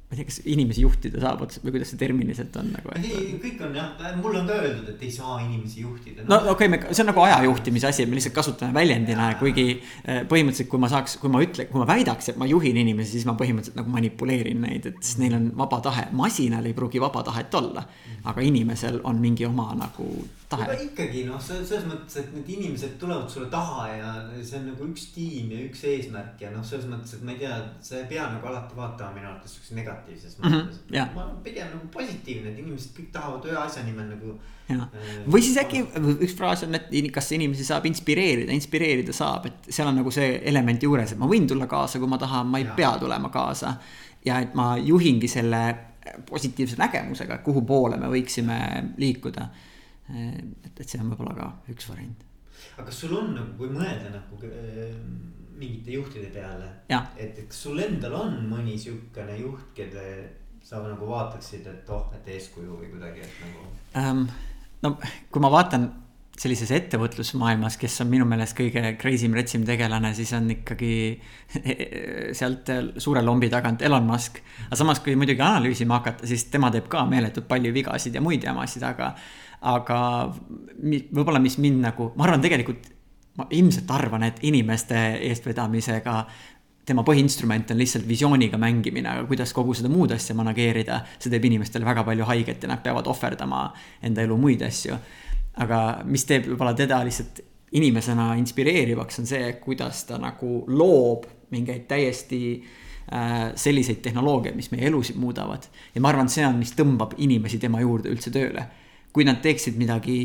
[0.08, 2.92] ma ei tea, kas inimesi juhtida saab otseselt või kuidas see terminiliselt on nagu.
[2.96, 3.90] ei, kõik on jah,
[4.22, 6.38] mulle on ka öeldud, et ei saa inimesi juhtida no..
[6.46, 10.22] no okei okay,, see on nagu aja juhtimise asi, me lihtsalt kasutame väljendina, kuigi eh,
[10.30, 13.28] põhimõtteliselt, kui ma saaks, kui ma ütlen, kui ma väidaks, et ma juhin inimesi, siis
[13.28, 16.08] ma põhimõtteliselt nagu manipuleerin neid, et siis neil on vaba tahe.
[16.16, 17.84] masinal ei pruugi vaba tahet olla,
[18.24, 20.08] aga inimesel on mingi oma nagu
[20.48, 20.64] tahe.
[20.64, 24.88] aga ikkagi noh, selles mõttes, et need inimesed tulevad sulle taha ja see on nagu
[24.88, 28.08] üks tiim ja üks eesmärk ja noh, selles mõttes, et ma ei tea, sa ei
[28.08, 30.94] pea nagu alati vaatama minu arvates siukse negatiivse negatiivses mõttes mm.
[30.94, 34.34] -hmm, ma olen pigem nagu positiivne, et inimesed kõik tahavad ühe asja nimel nagu.
[34.70, 34.84] Äh,
[35.26, 35.82] või siis äkki
[36.26, 40.40] üks fraas on, et kas inimesi saab inspireerida, inspireerida saab, et seal on nagu see
[40.44, 42.76] element juures, et ma võin tulla kaasa, kui ma tahan, ma ei ja.
[42.76, 43.74] pea tulema kaasa.
[44.24, 45.62] ja et ma juhingi selle
[46.28, 48.58] positiivse nägemusega, kuhu poole me võiksime
[48.96, 49.48] liikuda.
[50.08, 52.27] et, et see on võib-olla ka üks variant.
[52.78, 54.94] Aga kas sul on nagu, kui mõelda nagu äh,
[55.58, 56.68] mingite juhtide peale.
[56.88, 60.04] et, et kas sul endal on mõni sihukene juht, keda
[60.62, 63.64] sa nagu vaataksid, et oh, et eeskuju või kuidagi, et nagu
[64.02, 64.28] um,.
[64.84, 64.94] no
[65.32, 65.88] kui ma vaatan
[66.38, 70.92] sellises ettevõtlusmaailmas, kes on minu meelest kõige crazy m retsim tegelane, siis on ikkagi
[72.38, 72.70] sealt
[73.02, 74.38] suure lombi tagant Elon Musk.
[74.68, 78.46] aga samas, kui muidugi analüüsima hakata, siis tema teeb ka meeletult palju vigasid ja muid
[78.46, 79.10] jamasid, aga,
[79.60, 79.98] aga
[80.78, 82.86] võib-olla, mis mind nagu, ma arvan, tegelikult
[83.38, 84.98] ma ilmselt arvan, et inimeste
[85.30, 86.14] eestvedamisega
[86.88, 91.44] tema põhiinstrument on lihtsalt visiooniga mängimine, aga kuidas kogu seda muud asja manageerida, see teeb
[91.50, 93.66] inimestele väga palju haiget ja nad peavad ohverdama
[94.08, 94.96] enda elu muid asju.
[95.58, 97.40] aga mis teeb võib-olla teda lihtsalt
[97.74, 104.86] inimesena inspireerivaks, on see, kuidas ta nagu loob mingeid täiesti äh, selliseid tehnoloogiaid, mis meie
[104.88, 105.66] elusid muudavad.
[105.94, 108.64] ja ma arvan, see on, mis tõmbab inimesi tema juurde üldse tööle.
[109.12, 110.18] Kui nad teeksid midagi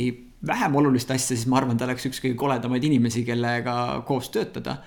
[0.47, 4.77] vähem olulist asja, siis ma arvan, ta oleks üks kõige koledamaid inimesi, kellega koos töötada.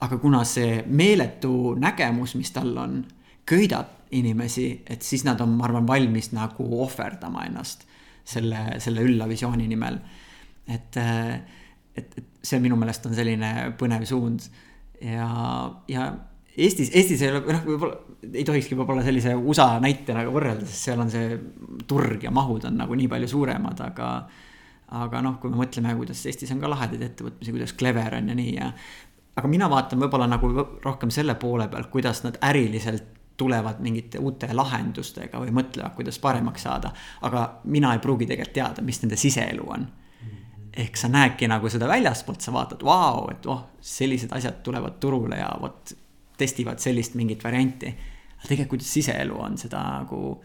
[0.00, 2.98] aga kuna see meeletu nägemus, mis tal on,
[3.48, 7.86] köidab inimesi, et siis nad on, ma arvan, valmis nagu ohverdama ennast
[8.24, 9.98] selle, selle ülla visiooni nimel.
[10.68, 10.96] et,
[11.96, 14.44] et, et see minu meelest on selline põnev suund
[15.00, 15.28] ja,
[15.88, 16.10] ja
[16.56, 17.96] Eestis, Eestis ei ole, noh, võib-olla
[18.32, 21.36] ei tohikski võib-olla sellise USA näitena võrrelda, sest seal on see
[21.88, 24.12] turg ja mahud on nagu nii palju suuremad, aga
[24.96, 28.38] aga noh, kui me mõtleme, kuidas Eestis on ka lahedaid ettevõtmisi, kuidas Clever on ja
[28.38, 28.70] nii ja.
[29.36, 30.50] aga mina vaatan võib-olla nagu
[30.84, 36.64] rohkem selle poole pealt, kuidas nad äriliselt tulevad mingite uute lahendustega või mõtlevad, kuidas paremaks
[36.64, 36.92] saada.
[37.26, 39.86] aga mina ei pruugi tegelikult teada, mis nende siseelu on.
[40.76, 45.36] ehk sa näedki nagu seda väljaspoolt, sa vaatad, vau, et oh, sellised asjad tulevad turule
[45.36, 45.92] ja vot
[46.38, 47.94] testivad sellist mingit varianti.
[48.36, 50.42] aga tegelikult, kuidas siseelu on, seda nagu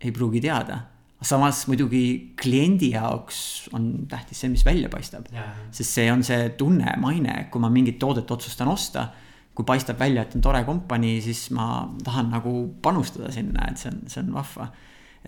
[0.00, 0.82] ei pruugi teada
[1.24, 3.38] samas muidugi kliendi jaoks
[3.76, 5.28] on tähtis see, mis välja paistab.
[5.70, 9.08] sest see on see tunne, maine, kui ma mingit toodet otsustan osta.
[9.56, 12.50] kui paistab välja, et on tore kompanii, siis ma tahan nagu
[12.84, 14.66] panustada sinna, et see on, see on vahva.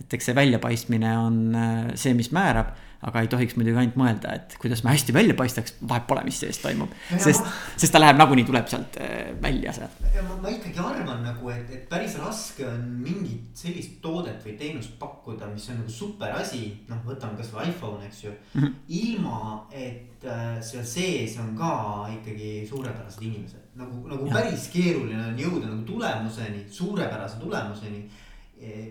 [0.01, 4.33] Et eks see väljapaistmine on äh, see, mis määrab aga ei tohiks muidugi ainult mõelda,
[4.35, 6.91] et kuidas me hästi välja paistaks, vahet pole, mis sees toimub.
[7.13, 10.01] sest ma..., sest ta läheb nagunii, tuleb sealt äh, välja sealt.
[10.17, 14.99] Ma, ma ikkagi arvan nagu, et, et päris raske on mingit sellist toodet või teenust
[14.99, 16.73] pakkuda, mis on nagu super asi.
[16.91, 18.61] noh, võtame kasvõi iPhone, eks ju mm.
[18.61, 18.77] -hmm.
[18.99, 21.73] ilma, et äh, seal sees on ka
[22.19, 23.63] ikkagi suurepärased inimesed.
[23.79, 24.41] nagu, nagu ja.
[24.41, 28.09] päris keeruline on jõuda nagu tulemuseni, suurepärase tulemuseni.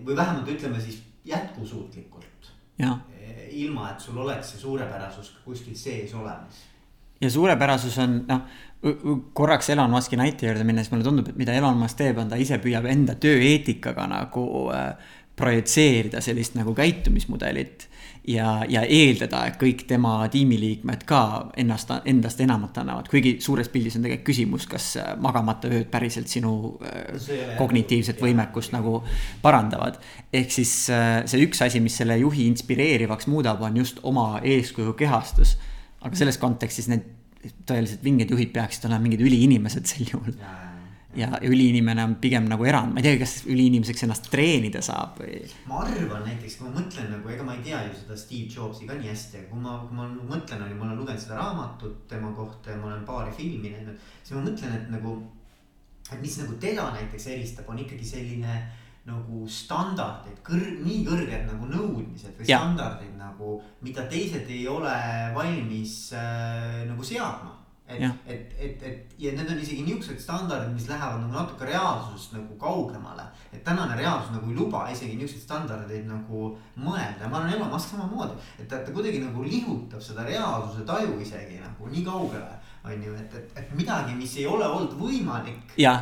[0.04, 2.52] Või vähemalt ütleme siis jätkusuutlikult.
[2.78, 2.98] jah
[3.58, 6.62] ilma, et sul oleks see suurepärasus kuskil sees olemas.
[7.20, 8.42] ja suurepärasus on noh,
[9.34, 12.38] korraks Elon Musk'i näite juurde minnes mulle tundub, et mida Elon Musk teeb, on ta
[12.38, 14.92] ise püüab enda tööeetikaga nagu äh,
[15.38, 17.88] projitseerida sellist nagu käitumismudelit
[18.28, 21.20] ja, ja eeldada, et kõik tema tiimiliikmed ka
[21.58, 26.28] ennast, endast enamat annavad, kuigi suures pildis on tegelikult küsimus, kas äh, magamata ööd päriselt
[26.30, 26.52] sinu
[26.84, 29.00] äh, kognitiivset võimekust nagu
[29.42, 29.98] parandavad.
[30.32, 34.92] ehk siis äh, see üks asi, mis selle juhi inspireerivaks muudab, on just oma eeskuju
[34.98, 35.56] kehastus.
[36.00, 37.06] aga selles kontekstis need
[37.66, 40.34] tõeliselt vinged juhid peaksid olema mingid üliinimesed sel juhul
[41.18, 45.40] ja üliinimene on pigem nagu erand, ma ei teagi, kas üliinimeseks ennast treenida saab või.
[45.68, 48.88] ma arvan näiteks, kui ma mõtlen nagu, ega ma ei tea ju seda Steve Jobsi
[48.88, 52.32] ka nii hästi, aga kui ma, kui ma mõtlen, ma olen lugenud seda raamatut tema
[52.36, 54.10] kohta ja ma olen paari filmi näinud.
[54.22, 55.16] siis ma mõtlen, et nagu,
[56.12, 58.60] et mis nagu teda näiteks eristab, on ikkagi selline
[59.08, 62.58] nagu standardid, kõr-, nii kõrged nagu nõudmised või ja.
[62.60, 64.92] standardid nagu, mida teised ei ole
[65.34, 67.56] valmis äh, nagu seadma
[67.88, 72.34] et, et, et, et ja need on isegi niuksed standardid, mis lähevad nagu natuke reaalsusest
[72.36, 73.24] nagu kaugemale.
[73.52, 77.70] et tänane reaalsus nagu ei luba isegi niukseid standardeid nagu mõelda ja ma arvan, Elon
[77.72, 78.36] Musk samamoodi.
[78.58, 82.58] et ta, ta kuidagi nagu lihutab seda reaalsuse taju isegi nagu nii kaugele.
[82.88, 85.74] On ju, et, et, et midagi, mis ei ole olnud võimalik.
[85.80, 85.92] ja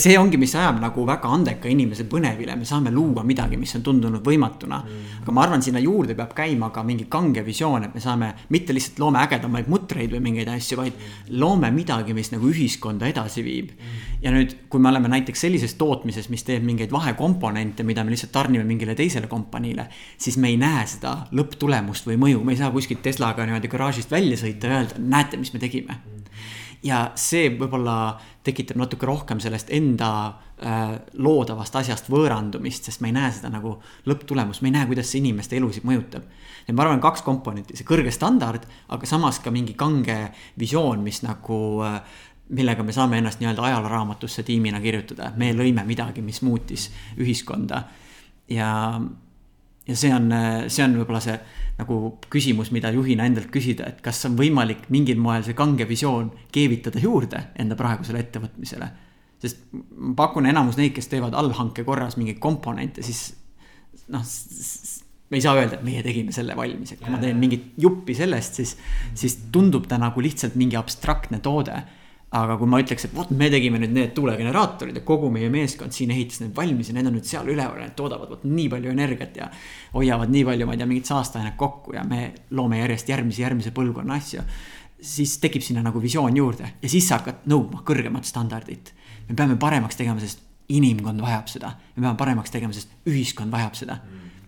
[0.00, 3.84] see ongi, mis ajab nagu väga andeka inimese põnevile, me saame luua midagi, mis on
[3.86, 4.80] tundunud võimatuna.
[4.82, 5.20] Mm..
[5.22, 8.74] aga ma arvan, sinna juurde peab käima ka mingi kange visioon, et me saame mitte
[8.74, 11.34] lihtsalt loome ägedamaid mutreid või mingeid asju, vaid mm.
[11.42, 13.74] loome midagi, mis nagu ühiskonda edasi viib.
[13.76, 14.08] Mm..
[14.26, 18.34] ja nüüd, kui me oleme näiteks sellises tootmises, mis teeb mingeid vahekomponente, mida me lihtsalt
[18.34, 19.86] tarnime mingile teisele kompaniile,
[20.18, 24.10] siis me ei näe seda lõpptulemust või mõju, me ei saa kuskilt Teslaga niimoodi garaažist
[24.10, 25.98] välja sõita ja öelda, näete, mis me tegime.
[25.98, 26.22] Mm
[26.82, 27.96] ja see võib-olla
[28.42, 33.76] tekitab natuke rohkem sellest enda äh, loodavast asjast võõrandumist, sest ma ei näe seda nagu
[34.10, 36.26] lõpptulemust, ma ei näe, kuidas see inimeste elusid mõjutab.
[36.66, 41.22] et ma arvan, kaks komponenti, see kõrge standard, aga samas ka mingi kange visioon, mis
[41.22, 42.00] nagu äh,
[42.52, 47.84] millega me saame ennast nii-öelda ajalooraamatusse tiimina kirjutada, me lõime midagi, mis muutis ühiskonda.
[48.50, 49.00] ja,
[49.88, 50.30] ja see on,
[50.70, 51.36] see on võib-olla see
[51.80, 51.98] nagu
[52.32, 57.02] küsimus, mida juhina endalt küsida, et kas on võimalik mingil moel see kange visioon keevitada
[57.02, 58.90] juurde enda praegusele ettevõtmisele.
[59.42, 63.32] sest ma pakun, enamus neid, kes teevad allhanke korras mingeid komponente, siis
[64.12, 64.22] noh,
[65.32, 68.14] me ei saa öelda, et meie tegime selle valmis, et kui ma teen mingit juppi
[68.14, 68.76] sellest, siis,
[69.18, 71.80] siis tundub ta nagu lihtsalt mingi abstraktne toode
[72.32, 75.92] aga kui ma ütleks, et vot me tegime nüüd need tuulegeneraatorid ja kogu meie meeskond
[75.92, 78.70] siin ehitas need valmis ja need on nüüd seal üleval ja need toodavad vot nii
[78.72, 79.50] palju energiat ja.
[79.92, 83.74] hoiavad nii palju, ma ei tea, mingit saasteainet kokku ja me loome järjest järgmise, järgmise
[83.76, 84.46] põlvkonna asju.
[85.02, 88.94] siis tekib sinna nagu visioon juurde ja siis sa hakkad nõudma kõrgemat standardit.
[89.28, 90.40] me peame paremaks tegema, sest
[90.72, 94.00] inimkond vajab seda, me peame paremaks tegema, sest ühiskond vajab seda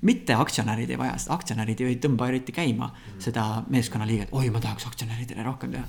[0.04, 3.20] mitte aktsionärid ei vaja seda, aktsionärid ju ei tõmba eriti käima mm.
[3.24, 5.84] seda meeskonnaliiget, oi, ma tahaks aktsionäridele rohkem teha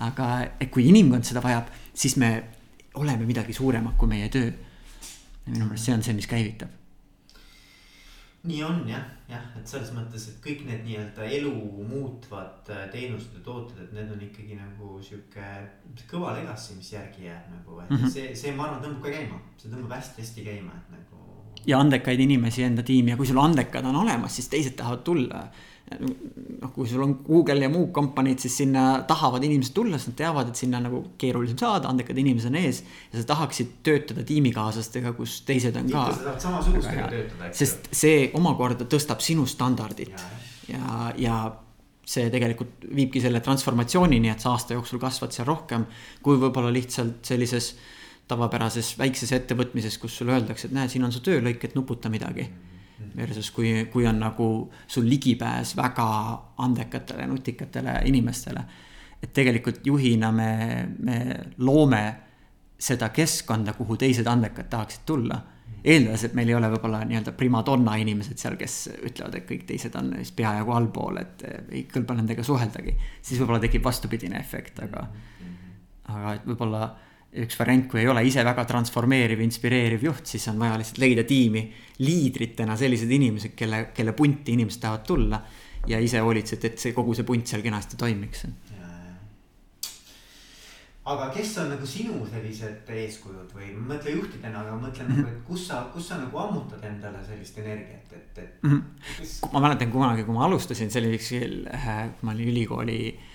[0.00, 2.32] aga et kui inimkond seda vajab, siis me
[3.00, 4.50] oleme midagi suuremat kui meie töö.
[5.46, 6.76] ja minu meelest see on see, mis käivitab.
[8.50, 11.52] nii on jah, jah, et selles mõttes, et kõik need nii-öelda elu
[11.88, 15.48] muutvad äh, teenused ja tooted, et need on ikkagi nagu sihuke
[16.08, 18.14] kõva legacy, mis järgi jääb nagu, et mm -hmm.
[18.14, 21.20] see, see, ma arvan, tõmbab ka käima, see tõmbab hästi-hästi käima, et nagu.
[21.66, 25.50] ja andekaid inimesi enda tiimi ja kui sul andekad on olemas, siis teised tahavad tulla
[25.98, 30.18] noh, kui sul on Google ja muud kompaniid, siis sinna tahavad inimesed tulla, sest nad
[30.20, 32.82] teavad, et sinna on nagu keerulisem saada, andekad inimesed on ees.
[33.12, 36.04] ja sa tahaksid töötada tiimikaaslastega, kus teised on ka.
[36.12, 37.66] sa tahad samasugustega töötada, eks ju.
[37.66, 40.30] sest see omakorda tõstab sinu standardit ja,
[40.70, 41.40] ja, ja
[42.10, 45.86] see tegelikult viibki selle transformatsioonini, et sa aasta jooksul kasvad seal rohkem
[46.22, 47.74] kui võib-olla lihtsalt sellises
[48.30, 52.46] tavapärases väikses ettevõtmises, kus sulle öeldakse, et näe, siin on su töölõik, et nuputa midagi
[52.46, 52.70] mm
[53.16, 54.46] Versus kui, kui on nagu
[54.86, 56.06] sul ligipääs väga
[56.58, 58.64] andekatele, nutikatele inimestele.
[59.22, 60.52] et tegelikult juhina me,
[60.98, 61.16] me
[61.58, 62.16] loome
[62.80, 65.40] seda keskkonda, kuhu teised andekad tahaksid tulla.
[65.84, 68.74] eeldades, et meil ei ole võib-olla nii-öelda primadonna inimesed seal, kes
[69.08, 72.96] ütlevad, et kõik teised on siis peajagu allpool, et ei kõlba nendega suheldagi.
[73.22, 75.06] siis võib-olla tekib vastupidine efekt, aga,
[76.04, 76.82] aga et võib-olla
[77.30, 81.24] üks variant, kui ei ole ise väga transformeeriv, inspireeriv juht, siis on vaja lihtsalt leida
[81.26, 81.62] tiimi
[82.02, 85.42] liidritena sellised inimesed, kelle, kelle punti inimesed tahavad tulla.
[85.88, 88.42] ja ise hoolitsed, et see kogu see punt seal kenasti toimiks.
[91.10, 95.24] aga kes on nagu sinu sellised eeskujud või mõtle juhtidena, aga mõtlen mm -hmm.
[95.24, 98.70] nagu, et kus sa, kus sa nagu ammutad endale sellist energiat, et, et mm.
[98.70, 98.82] -hmm.
[99.18, 99.40] Kes...
[99.52, 101.32] ma mäletan kunagi, kui ma alustasin, üks,
[101.74, 103.29] äh, kui ma olin ülikooli Äh,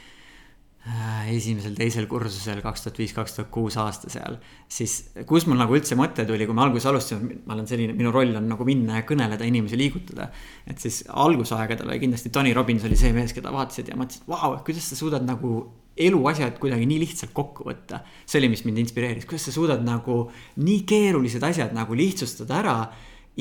[0.86, 4.38] esimesel, teisel kursusel kaks tuhat viis, kaks tuhat kuus aasta seal.
[4.70, 4.94] siis,
[5.26, 8.36] kus mul nagu üldse mõte tuli, kui ma alguses alustasin, ma olen selline, minu roll
[8.38, 10.30] on nagu minna ja kõneleda, inimesi liigutada.
[10.68, 14.54] et siis algusaegadel oli kindlasti Tony Robbins oli see mees, keda vaatasid ja mõtlesid, vau,
[14.68, 15.56] kuidas sa suudad nagu
[15.98, 18.04] eluasjad kuidagi nii lihtsalt kokku võtta.
[18.26, 20.28] see oli, mis mind inspireeris, kuidas sa suudad nagu
[20.62, 22.80] nii keerulised asjad nagu lihtsustada ära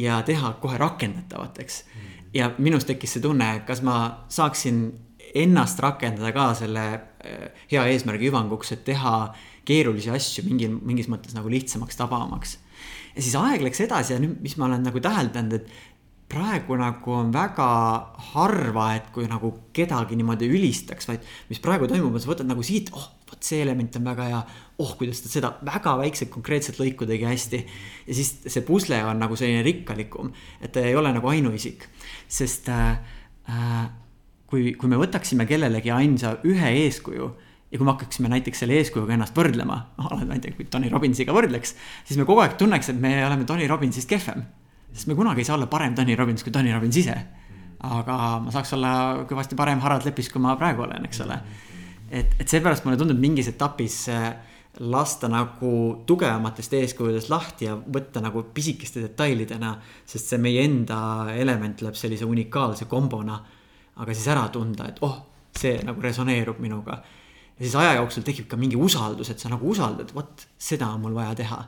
[0.01, 1.85] ja teha kohe rakendatavateks.
[2.35, 4.87] ja minus tekkis see tunne, kas ma saaksin
[5.35, 9.17] ennast rakendada ka selle äh, hea eesmärgi hüvanguks, et teha
[9.67, 12.59] keerulisi asju mingil, mingis mõttes nagu lihtsamaks, tabavamaks.
[13.15, 15.91] ja siis aeg läks edasi ja nüüd, mis ma olen nagu täheldanud, et
[16.35, 17.67] praegu nagu on väga
[18.33, 22.65] harva, et kui nagu kedagi niimoodi ülistaks, vaid mis praegu toimub, on sa võtad nagu
[22.65, 24.45] siit, oh, vot see element on väga hea.
[24.83, 27.61] oh, kuidas ta seda väga väikset konkreetset lõiku tegi hästi.
[28.09, 31.87] ja siis see pusle on nagu selline rikkalikum, et ta ei ole nagu ainuisik,
[32.29, 32.99] sest äh,
[33.49, 33.85] äh,
[34.55, 37.29] kui, kui me võtaksime kellelegi ainsa ühe eeskuju
[37.75, 40.91] ja kui me hakkaksime näiteks selle eeskujuga ennast võrdlema, noh, ma ei tea, kui Tony
[40.93, 41.75] Robbinsiga võrdleks,
[42.07, 44.45] siis me kogu aeg tunneks, et me oleme Tony Robbinsist kehvem.
[44.95, 47.17] sest me kunagi ei saa olla parem Tony Robbins kui Tony Robbins ise.
[47.85, 48.93] aga ma saaks olla
[49.29, 51.41] kõvasti parem Harald Lepis, kui ma praegu olen, eks ole.
[52.11, 54.31] et, et seepärast mulle tundub mingis etapis äh,
[54.79, 59.75] lasta nagu tugevamatest eeskujudest lahti ja võtta nagu pisikeste detailidena,
[60.07, 63.41] sest see meie enda element läheb sellise unikaalse kombona
[63.97, 65.21] aga siis ära tunda, et oh,
[65.55, 67.03] see nagu resoneerub minuga.
[67.55, 71.07] ja siis aja jooksul tekib ka mingi usaldus, et sa nagu usaldad, vot seda on
[71.07, 71.63] mul vaja teha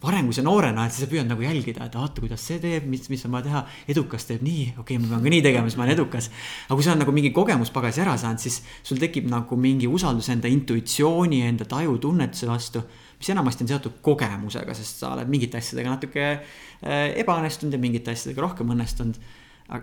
[0.00, 2.86] varem, kui sa noorena oled, siis sa püüad nagu jälgida, et vaata, kuidas see teeb,
[2.88, 3.60] mis, mis on vaja teha.
[3.92, 6.30] edukas teeb nii, okei okay,, ma pean ka nii tegema, siis ma olen edukas.
[6.66, 10.30] aga kui sa oled nagu mingi kogemuspagasi ära saanud, siis sul tekib nagu mingi usaldus
[10.32, 12.82] enda intuitsiooni, enda taju, tunnetuse vastu.
[13.20, 18.16] mis enamasti on seotud kogemusega, sest sa oled mingite asjadega natuke äh, ebaõnnestunud ja mingite
[18.16, 19.20] asjadega rohkem õnnestunud.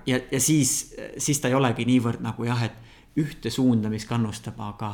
[0.05, 4.59] Ja, ja siis, siis ta ei olegi niivõrd nagu jah, et ühte suunda, mis kannustab,
[4.61, 4.91] aga,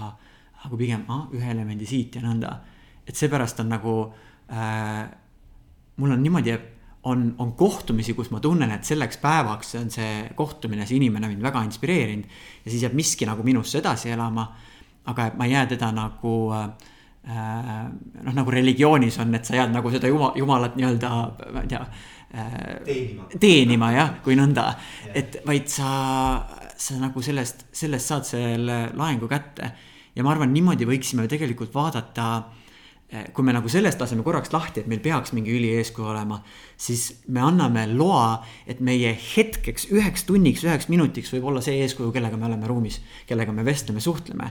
[0.64, 2.60] aga pigem ah, ühe elemendi siit ja nõnda.
[3.08, 3.96] et seepärast on nagu
[4.52, 5.10] äh,
[5.96, 6.56] mul on niimoodi,
[7.04, 11.44] on, on kohtumisi, kus ma tunnen, et selleks päevaks on see kohtumine, see inimene mind
[11.44, 12.40] väga inspireerinud.
[12.66, 14.48] ja siis jääb miski nagu minusse edasi elama.
[15.06, 16.68] aga et ma ei jää teda nagu äh,
[18.24, 21.10] noh, nagu religioonis on, et sa jääd nagu seda jumal, jumalat nii-öelda,
[21.54, 21.86] ma ei tea.
[22.34, 23.30] Teenima.
[23.40, 24.68] teenima jah, kui nõnda,
[25.14, 25.94] et vaid sa,
[26.78, 29.72] sa nagu sellest, sellest saad selle laengu kätte.
[30.16, 32.64] ja ma arvan, niimoodi võiksime tegelikult vaadata äh,
[33.34, 36.40] kui me nagu sellest laseme korraks lahti, et meil peaks mingi ülieeskuju olema,
[36.78, 42.12] siis me anname loa, et meie hetkeks, üheks tunniks, üheks minutiks võib olla see eeskuju,
[42.16, 44.50] kellega me oleme ruumis, kellega me vestleme, suhtleme.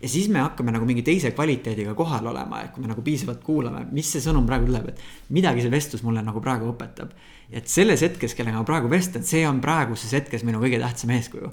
[0.00, 3.42] Ja siis me hakkame nagu mingi teise kvaliteediga kohal olema, et kui me nagu piisavalt
[3.44, 7.12] kuulame, mis see sõnum praegu tuleb, et midagi see vestlus mulle nagu praegu õpetab.
[7.50, 11.50] et selles hetkes, kellega ma praegu vestlen, see on praeguses hetkes minu kõige tähtsam eeskuju.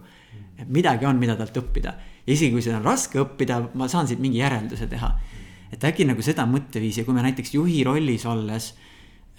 [0.58, 1.94] et midagi on, mida talt õppida
[2.28, 5.16] ja isegi kui seda on raske õppida, ma saan siit mingi järelduse teha
[5.74, 8.72] et äkki nagu seda mõtteviisi, kui me näiteks juhi rollis olles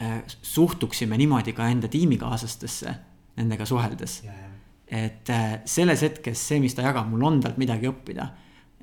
[0.03, 2.94] äh, suhtuksime niimoodi ka enda tiimikaaslastesse,
[3.38, 4.51] nendega suheldes yeah..
[4.87, 8.29] et äh, selles hetkes see, mis ta jagab, mul on talt midagi õppida.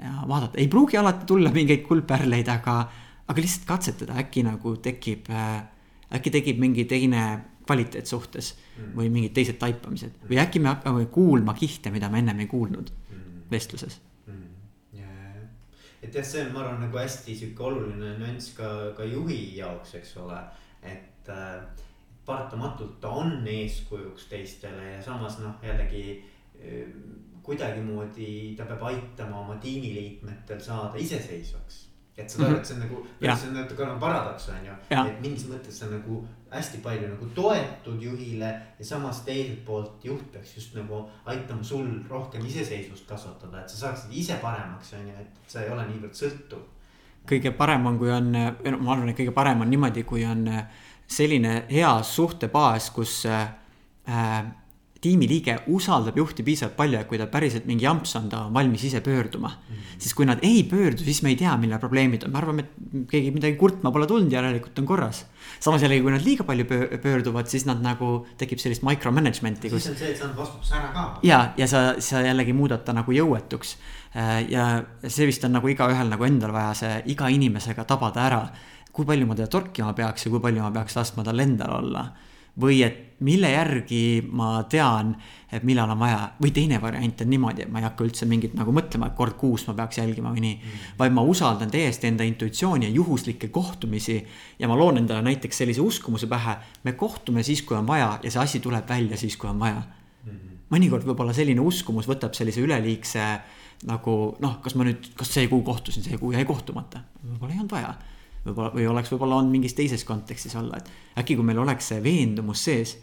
[0.02, 2.78] Ja vaadata, ei pruugi alati tulla mingeid kuldpärleid, aga,
[3.28, 5.62] aga lihtsalt katsetada, äkki nagu tekib äh,,
[6.16, 7.26] äkki tekib mingi teine
[7.66, 8.92] kvaliteet suhtes mm.
[8.98, 12.92] või mingid teised taipamised või äkki me hakkame kuulma kihte, mida me ennem ei kuulnud
[12.92, 13.48] mm.
[13.52, 14.02] vestluses
[16.06, 19.96] et jah, see on, ma arvan, nagu hästi sihuke oluline nüanss ka, ka juhi jaoks,
[20.00, 20.38] eks ole.
[20.86, 21.64] et äh,
[22.26, 26.86] paratamatult ta on eeskujuks teistele ja samas noh, jällegi äh,
[27.46, 31.84] kuidagimoodi ta peab aitama oma tiimiliikmetel saada iseseisvaks.
[32.16, 35.18] Et sa tahad, et see on nagu, see on natuke nagu paradoks on ju, et
[35.20, 36.22] mingis mõttes sa nagu
[36.54, 41.90] hästi palju nagu toetud juhile ja samas teiselt poolt juht peaks just nagu aitama sul
[42.08, 46.16] rohkem iseseisvust kasvatada, et sa saaksid ise paremaks, on ju, et sa ei ole niivõrd
[46.16, 46.64] sõltuv.
[47.28, 50.48] kõige parem on, kui on, no ma arvan, et kõige parem on niimoodi, kui on
[51.08, 53.50] selline hea suhtebaas, kus äh,
[55.06, 58.84] tiimiliige usaldab juhti piisavalt palju, et kui ta päriselt mingi jamps on, ta on valmis
[58.88, 59.76] ise pöörduma mm.
[59.76, 59.98] -hmm.
[59.98, 63.08] siis kui nad ei pöördu, siis me ei tea, millal probleemid on, me arvame, et
[63.12, 65.26] keegi midagi kurtma pole tulnud, järelikult on korras.
[65.60, 66.66] samas jällegi, kui nad liiga palju
[67.02, 69.70] pöörduvad, siis nad nagu tekib sellist micromanagement'i.
[69.70, 71.20] siis on see, et sa vastutuse ära ka.
[71.24, 73.78] ja, ja sa, sa jällegi muudad ta nagu jõuetuks.
[74.16, 78.48] Äh, ja see vist on nagu igaühel nagu endal vaja see iga inimesega tabada ära.
[78.96, 82.06] kui palju ma teda torkima peaks ja kui palju ma peaks laskma tal endal olla
[82.62, 85.14] või et mille järgi ma tean,
[85.52, 88.56] et millal on vaja või teine variant on niimoodi, et ma ei hakka üldse mingit
[88.58, 90.88] nagu mõtlema, et kord kuus ma peaks jälgima või nii mm..
[91.00, 94.18] vaid ma usaldan täiesti enda intuitsiooni ja juhuslikke kohtumisi.
[94.60, 98.32] ja ma loon endale näiteks sellise uskumuse pähe, me kohtume siis, kui on vaja ja
[98.32, 99.82] see asi tuleb välja siis, kui on vaja
[100.26, 100.66] mm.
[100.76, 103.30] mõnikord võib-olla selline uskumus võtab sellise üleliigse
[103.88, 107.64] nagu noh, kas ma nüüd, kas see kuu kohtusin, see kuu jäi kohtumata, võib-olla ei
[107.64, 107.96] olnud vaja
[108.46, 112.02] võib-olla või oleks võib-olla olnud mingis teises kontekstis olla, et äkki kui meil oleks see
[112.04, 112.96] veendumus sees,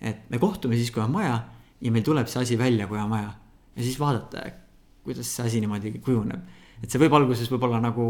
[0.00, 1.36] et me kohtume siis, kui on vaja
[1.82, 3.32] ja meil tuleb see asi välja, kui on vaja.
[3.76, 4.44] ja siis vaadata,
[5.04, 6.42] kuidas see asi niimoodi kujuneb.
[6.82, 8.06] et see võib alguses võib-olla nagu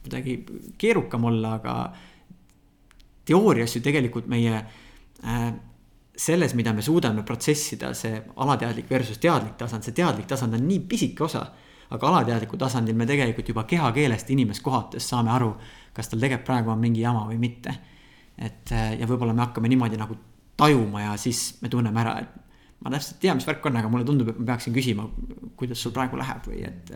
[0.00, 0.38] kuidagi
[0.80, 1.74] keerukam olla, aga
[3.28, 5.50] teoorias ju tegelikult meie äh,
[6.16, 10.80] selles, mida me suudame protsessida, see alateadlik versus teadlik tasand, see teadlik tasand on nii
[10.88, 11.46] pisike osa
[11.90, 15.50] aga alateadliku tasandil me tegelikult juba kehakeelest inimest kohates saame aru,
[15.94, 17.74] kas tal tegelikult praegu on mingi jama või mitte.
[18.38, 20.16] et äh, ja võib-olla me hakkame niimoodi nagu
[20.56, 23.90] tajuma ja siis me tunneme ära, et ma täpselt ei tea, mis värk on, aga
[23.92, 25.04] mulle tundub, et ma peaksin küsima,
[25.56, 26.94] kuidas sul praegu läheb või et.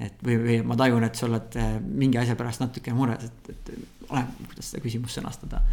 [0.00, 3.50] et või, või ma tajun, et sa oled äh, mingi asja pärast natuke mures, et,
[3.52, 3.72] et
[4.08, 5.64] oleneb, kuidas seda küsimust sõnastada.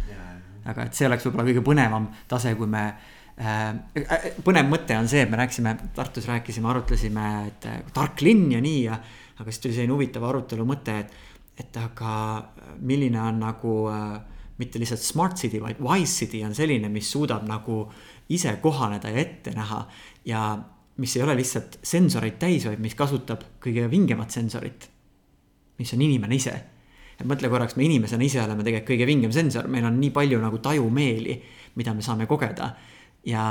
[0.68, 3.17] aga et see oleks võib-olla kõige põnevam tase, kui me äh,.
[3.38, 8.80] Põnev mõte on see, et me rääkisime, Tartus rääkisime, arutlesime, et tark linn ja nii
[8.82, 8.98] ja.
[9.38, 11.26] aga siis tuli selline huvitav arutelu mõte, et
[11.58, 12.12] et aga
[12.86, 14.18] milline on nagu äh,
[14.58, 17.80] mitte lihtsalt smart city, vaid wise city on selline, mis suudab nagu
[18.34, 19.86] ise kohaneda ja ette näha.
[20.24, 20.58] ja
[20.98, 24.90] mis ei ole lihtsalt sensoreid täis, vaid mis kasutab kõige vingemat sensorit.
[25.78, 26.54] mis on inimene ise.
[27.18, 30.40] et mõtle korraks, me inimesena ise oleme tegelikult kõige vingem sensor, meil on nii palju
[30.40, 31.42] nagu tajumeeli,
[31.74, 32.74] mida me saame kogeda.
[33.26, 33.44] Ja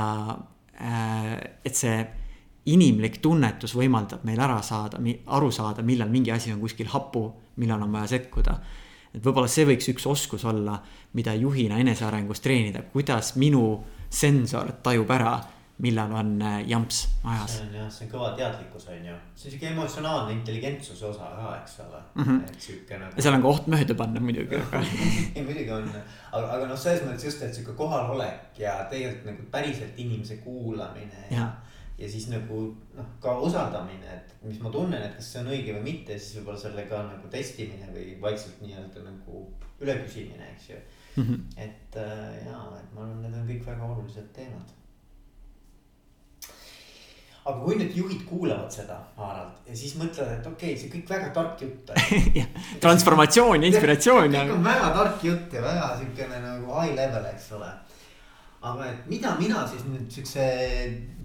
[0.80, 1.98] äh, et see
[2.68, 7.24] inimlik tunnetus võimaldab meil ära saada, aru saada, millal mingi asi on kuskil hapu,
[7.56, 8.58] millal on vaja sekkuda.
[9.14, 10.82] et võib-olla see võiks üks oskus olla,
[11.16, 15.38] mida juhina enesearengus treenida, kuidas minu sensor tajub ära
[15.78, 17.58] millal on äh, jamps ajas.
[17.58, 21.30] see on jah, see on kõva teadlikkus on ju, see on siuke emotsionaalne intelligentsuse osa
[21.36, 22.24] ka, eks ole mm.
[22.24, 22.40] -hmm.
[22.48, 23.12] et siuke nagu.
[23.16, 24.82] ja seal on ka oht mööda panna muidugi aga
[25.36, 25.88] ei muidugi on,
[26.32, 31.26] aga, aga noh, selles mõttes just, et siuke kohalolek ja tegelikult nagu päriselt inimese kuulamine
[31.30, 31.48] ja, ja
[31.98, 32.60] ja siis nagu
[32.94, 36.38] noh, ka usaldamine, et mis ma tunnen, et kas see on õige või mitte, siis
[36.38, 39.42] võib-olla sellega nagu testimine või vaikselt nii-öelda nagu
[39.82, 41.24] üleküsimine, eks ju mm.
[41.24, 41.40] -hmm.
[41.56, 44.74] et äh, ja, et ma arvan, need on kõik väga olulised teemad.
[47.48, 51.12] Aga kui nüüd juhid kuulavad seda Harald ja siis mõtlevad, et okei okay,, see kõik
[51.14, 51.92] väga tark jutt
[52.84, 57.52] transformatsioon ja inspiratsioon kõik on väga tark jutt ja väga siukene nagu high level, eks
[57.56, 57.70] ole.
[58.72, 60.48] aga et mida mina siis nüüd siukse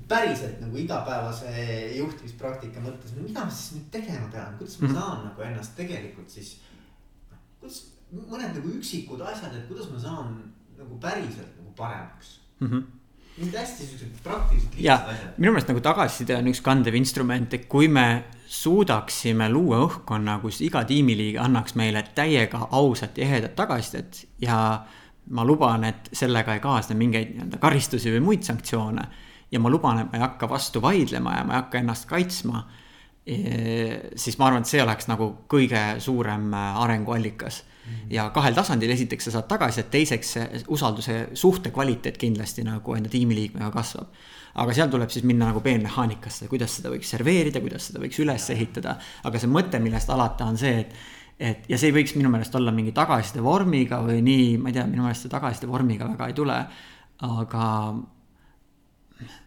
[0.07, 1.51] päriselt nagu igapäevase
[1.97, 5.27] juhtimispraktika mõttes, mida ma siis nüüd tegema pean, kuidas ma saan mm -hmm.
[5.29, 6.57] nagu ennast tegelikult siis.
[7.59, 10.35] kuidas mõned nagu üksikud asjad, et kuidas ma saan
[10.77, 12.67] nagu päriselt nagu paremaks mm.
[12.67, 13.02] -hmm
[13.37, 15.37] mingid hästi siuksed praktilised lihtsad asjad.
[15.37, 18.23] minu meelest nagu tagasiside on üks kandev instrument, et kui me
[18.53, 24.57] suudaksime luua õhkkonna, kus iga tiimiliige annaks meile täiega ausat ja ehedat tagasisidet ja
[25.33, 29.07] ma luban, et sellega ei kaasne mingeid nii-öelda karistusi või muid sanktsioone
[29.51, 32.67] ja ma luban, et ma ei hakka vastu vaidlema ja ma ei hakka ennast kaitsma.
[33.25, 37.93] Siis ma arvan, et see oleks nagu kõige suurem äh, arenguallikas mm.
[37.93, 38.11] -hmm.
[38.17, 43.09] ja kahel tasandil, esiteks sa saad tagasisidet, teiseks see usalduse suhte kvaliteet kindlasti nagu enda
[43.09, 44.07] tiimiliikmega kasvab.
[44.55, 48.49] aga seal tuleb siis minna nagu peenmehaanikasse, kuidas seda võiks serveerida, kuidas seda võiks üles
[48.49, 48.97] ehitada.
[49.23, 50.95] aga see mõte, millest alata, on see, et
[51.39, 54.73] et ja see ei võiks minu meelest olla mingi tagasiside vormiga või nii, ma ei
[54.73, 56.65] tea, minu meelest see tagasiside vormiga väga ei tule.
[57.23, 57.93] aga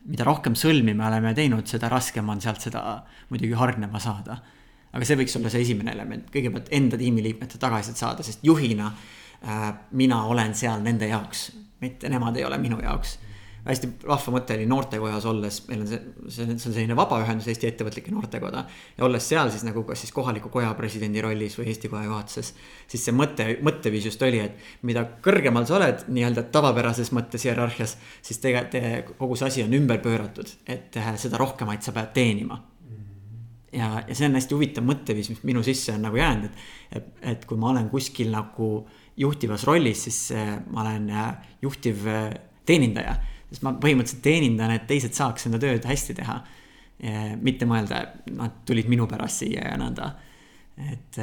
[0.06, 2.82] mida rohkem sõlmi me oleme teinud, seda raskem on sealt seda
[3.30, 4.38] muidugi hargnema saada.
[4.92, 9.70] aga see võiks olla see esimene element, kõigepealt enda tiimiliikmete tagasisidet saada, sest juhina äh,
[9.92, 11.50] mina olen seal nende jaoks,
[11.80, 13.18] mitte nemad ei ole minu jaoks
[13.66, 15.98] hästi vahva mõte oli noortekojas olles, meil on see,
[16.28, 18.64] see, see on selline vabaühendus, Eesti Ettevõtlike Noortekoda.
[18.96, 22.52] ja olles seal siis nagu kas siis kohaliku koja presidendi rollis või Eesti Koja juhatuses.
[22.86, 27.96] siis see mõte, mõtteviis just oli, et mida kõrgemal sa oled nii-öelda tavapärases mõttes hierarhias.
[28.22, 32.14] siis tegelikult te, kogu see asi on ümber pööratud, et äh, seda rohkemaid sa pead
[32.14, 32.62] teenima
[33.72, 37.14] ja, ja see on hästi huvitav mõtteviis, mis minu sisse on nagu jäänud, et, et,
[37.34, 38.86] et kui ma olen kuskil nagu
[39.16, 41.32] juhtivas rollis, siis äh, ma olen äh,
[41.66, 42.06] juhtiv
[42.66, 43.16] teenindaja
[43.50, 46.40] sest ma põhimõtteliselt teenindan, et teised saaks enda tööd hästi teha.
[47.44, 47.98] mitte mõelda,
[48.32, 50.14] nad tulid minu pärast siia ja nõnda.
[50.80, 51.18] et,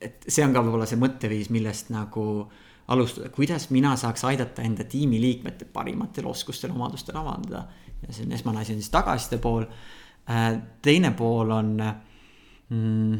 [0.00, 2.50] et see on ka võib-olla see mõtteviis, millest nagu
[2.88, 7.66] alustada, kuidas mina saaks aidata enda tiimiliikmete parimatel oskustel, omadustel avaldada.
[8.02, 9.64] ja see on esmane asi on siis tagasiside pool.
[10.82, 11.72] teine pool on
[12.68, 13.18] mm,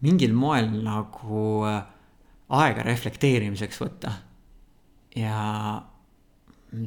[0.00, 1.64] mingil moel nagu
[2.48, 4.12] aega reflekteerimiseks võtta.
[5.16, 5.40] ja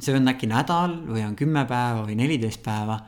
[0.02, 3.00] see on äkki nädal või on kümme päeva või neliteist päeva.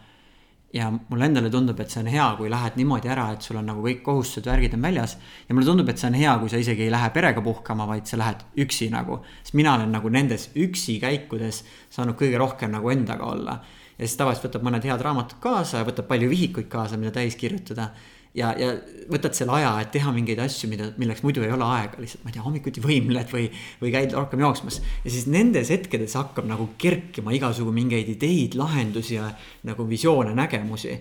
[0.73, 3.65] ja mulle endale tundub, et see on hea, kui lähed niimoodi ära, et sul on
[3.65, 5.17] nagu kõik kohustused, värgid on väljas.
[5.47, 8.05] ja mulle tundub, et see on hea, kui sa isegi ei lähe perega puhkama, vaid
[8.05, 9.23] sa lähed üksi nagu.
[9.43, 13.59] sest mina olen nagu nendes üksi käikudes saanud kõige rohkem nagu endaga olla.
[13.97, 17.35] ja siis tavaliselt võtab mõned head raamatud kaasa ja võtab palju vihikuid kaasa, mida täis
[17.35, 17.91] kirjutada
[18.37, 18.73] ja, ja
[19.09, 22.31] võtad selle aja, et teha mingeid asju, mida, milleks muidu ei ole aega, lihtsalt ma
[22.31, 23.47] ei tea, hommikuti võimled või,
[23.81, 24.81] või käid rohkem jooksmas.
[25.05, 29.31] ja siis nendes hetkedes hakkab nagu kerkima igasugu mingeid ideid, lahendusi ja
[29.67, 30.99] nagu visioone, nägemusi.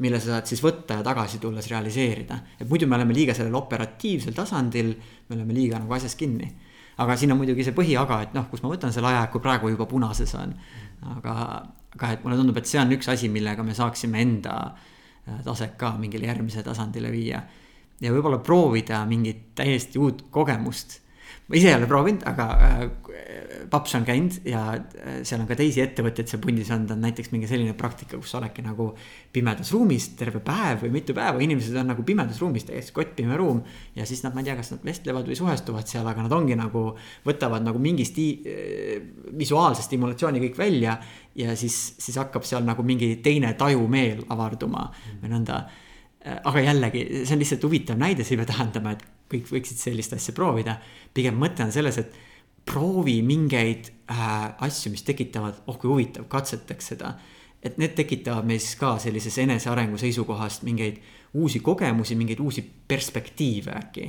[0.00, 3.54] mille sa saad siis võtta ja tagasi tulles realiseerida, et muidu me oleme liiga sellel
[3.58, 4.94] operatiivsel tasandil,
[5.28, 6.48] me oleme liiga nagu asjas kinni.
[6.98, 9.68] aga siin on muidugi see põhiaga, et noh, kus ma võtan selle aja, kui praegu
[9.68, 10.54] juba punases on.
[11.16, 11.34] aga,
[11.96, 14.88] aga et mulle tundub, et see on üks asi, millega me saaksime enda äh,
[15.44, 17.42] taset ka mingile järgmisele tasandile viia.
[18.00, 21.00] ja võib-olla proovida mingit täiesti uut kogemust.
[21.48, 22.84] ma ise ei ole proovinud, aga äh,
[23.70, 27.30] paps on käinud ja äh, seal on ka teisi ettevõtteid seal pundis olnud, on näiteks
[27.34, 28.90] mingi selline praktika, kus sa oledki nagu
[29.34, 33.62] pimedas ruumis terve päev või mitu päeva, inimesed on nagu pimedas ruumis, täiesti kottpime ruum.
[33.96, 36.58] ja siis nad, ma ei tea, kas nad vestlevad või suhestuvad seal, aga nad ongi
[36.58, 36.86] nagu,
[37.26, 38.56] võtavad nagu mingi sti-,
[39.38, 40.96] visuaalse stimulatsiooni kõik välja
[41.38, 44.88] ja siis, siis hakkab seal nagu mingi teine tajumeel avarduma
[45.22, 45.62] või nõnda.
[46.20, 50.12] aga jällegi, see on lihtsalt huvitav näide, see ei pea tähendama, et kõik võiksid sellist
[50.12, 50.76] asja proovida.
[51.14, 52.29] pigem mõte on selles, et
[52.66, 57.14] proovi mingeid äh, asju, mis tekitavad, oh kui huvitav, katsetaks seda.
[57.62, 61.00] et need tekitavad meis ka sellises enesearengu seisukohast mingeid
[61.36, 64.06] uusi kogemusi, mingeid uusi perspektiive äkki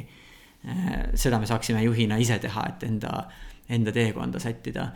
[0.66, 1.10] äh,.
[1.16, 3.26] seda me saaksime juhina ise teha, et enda,
[3.70, 4.92] enda teekonda sättida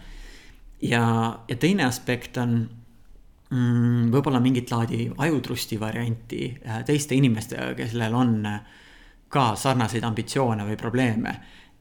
[0.82, 2.56] ja, ja teine aspekt on
[3.50, 8.60] mm, võib-olla mingit laadi ajutrusti varianti äh, teiste inimestega, kellel on äh,
[9.30, 11.36] ka sarnaseid ambitsioone või probleeme.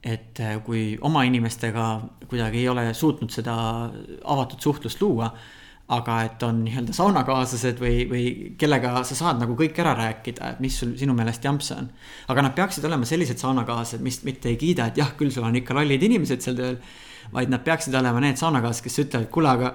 [0.04, 1.84] Et äh, kui oma inimestega
[2.28, 3.54] kuidagi ei ole suutnud seda
[4.24, 5.30] avatud suhtlust luua,
[5.94, 8.24] aga et on nii-öelda saunakaaslased või, või
[8.60, 11.90] kellega sa saad nagu kõik ära rääkida, et mis sul sinu meelest jamps on.
[12.32, 15.56] aga nad peaksid olema sellised saunakaaslased, mis mitte ei kiida, et jah, küll sul on
[15.60, 16.78] ikka lollid inimesed seal tööl,
[17.32, 19.74] vaid nad peaksid olema need saunakaaslased, kes ütlevad, kuule, aga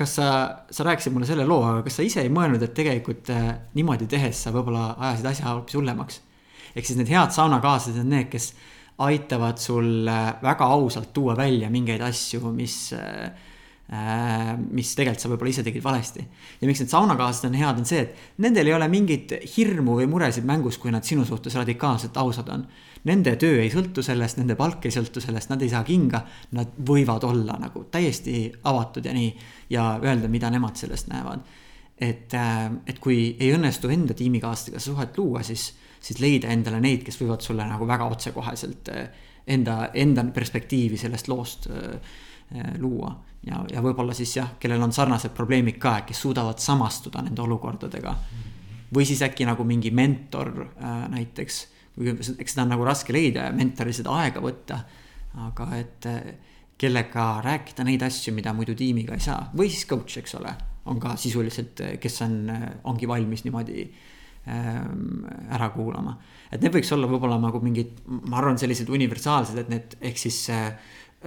[0.00, 0.26] kas sa,
[0.70, 4.06] sa rääkisid mulle selle loo, aga kas sa ise ei mõelnud, et tegelikult äh, niimoodi
[4.10, 6.22] tehes sa võib-olla ajasid asja hoopis hullemaks?
[6.70, 8.52] ehk siis need head saunakaaslased on need, kes
[9.06, 13.30] aitavad sul äh, väga ausalt tuua välja mingeid asju, mis äh,
[13.92, 16.26] äh,, mis tegelikult sa võib-olla ise tegid valesti.
[16.60, 20.10] ja miks need saunakaaslased on head, on see, et nendel ei ole mingit hirmu või
[20.10, 22.68] muresid mängus, kui nad sinu suhtes radikaalselt ausad on
[23.08, 26.20] Nende töö ei sõltu sellest, nende palk ei sõltu sellest, nad ei saa kinga.
[26.56, 29.30] Nad võivad olla nagu täiesti avatud ja nii
[29.72, 31.48] ja öelda, mida nemad sellest näevad.
[32.00, 37.04] et, äh, et kui ei õnnestu enda tiimikaaslastega suhet luua, siis, siis leida endale neid,
[37.04, 42.14] kes võivad sulle nagu väga otsekoheselt äh, enda, enda perspektiivi sellest loost äh,
[42.78, 43.12] luua.
[43.46, 48.16] ja, ja võib-olla siis jah, kellel on sarnased probleemid ka, kes suudavad samastuda nende olukordadega.
[48.94, 50.66] või siis äkki nagu mingi mentor
[51.08, 51.60] näiteks
[52.00, 54.80] eks seda on nagu raske leida ja mentoril seda aega võtta.
[55.46, 56.06] aga et
[56.80, 60.54] kellega rääkida neid asju, mida muidu tiimiga ei saa või siis coach, eks ole,
[60.90, 62.38] on ka sisuliselt, kes on,
[62.90, 64.09] ongi valmis niimoodi ähm,
[64.50, 66.16] ära kuulama.
[66.50, 70.38] et need võiks olla võib-olla nagu mingid, ma arvan, sellised universaalsed, et need ehk siis
[70.50, 70.72] äh,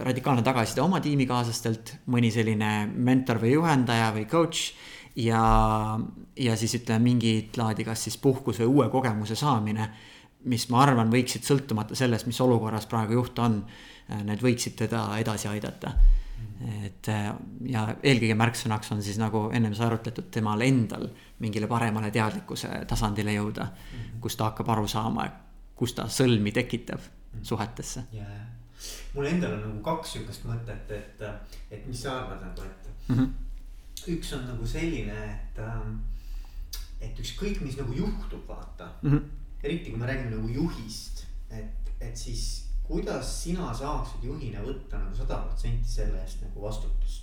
[0.03, 4.73] radikaalne tagasiside oma tiimikaaslastelt, mõni selline mentor või juhendaja või coach
[5.15, 5.43] ja,
[6.35, 9.91] ja siis ütleme mingit laadi, kas siis puhkus või uue kogemuse saamine
[10.49, 13.61] mis ma arvan, võiksid sõltumata sellest, mis olukorras praegu juht on,
[14.09, 15.93] äh, need võiksid teda edasi aidata.
[16.85, 17.29] et äh,
[17.67, 21.09] ja eelkõige märksõnaks on siis nagu ennem sai arutletud, temal endal
[21.39, 23.67] mingile paremale teadlikkuse tasandile jõuda,
[24.21, 25.27] kus ta hakkab aru saama,
[25.75, 27.01] kus ta sõlmi tekitab
[27.41, 28.05] suhetesse.
[28.13, 28.41] Yeah..
[29.13, 31.21] mul endal on nagu kaks sihukest mõtet, et,
[31.71, 33.29] et mis sa arvad nagu, et mm -hmm.
[34.15, 35.59] üks on nagu selline, et,
[37.01, 39.11] et ükskõik, mis nagu juhtub, vaata mm.
[39.11, 44.99] -hmm eriti kui me räägime nagu juhist, et, et siis kuidas sina saaksid juhina võtta
[44.99, 47.22] nagu sada protsenti selle eest nagu vastutust,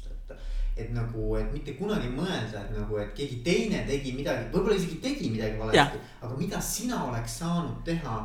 [0.77, 0.93] et.
[0.95, 5.33] nagu, et mitte kunagi mõelda, et nagu, et keegi teine tegi midagi, võib-olla isegi tegi
[5.33, 8.21] midagi valesti, aga mida sina oleks saanud teha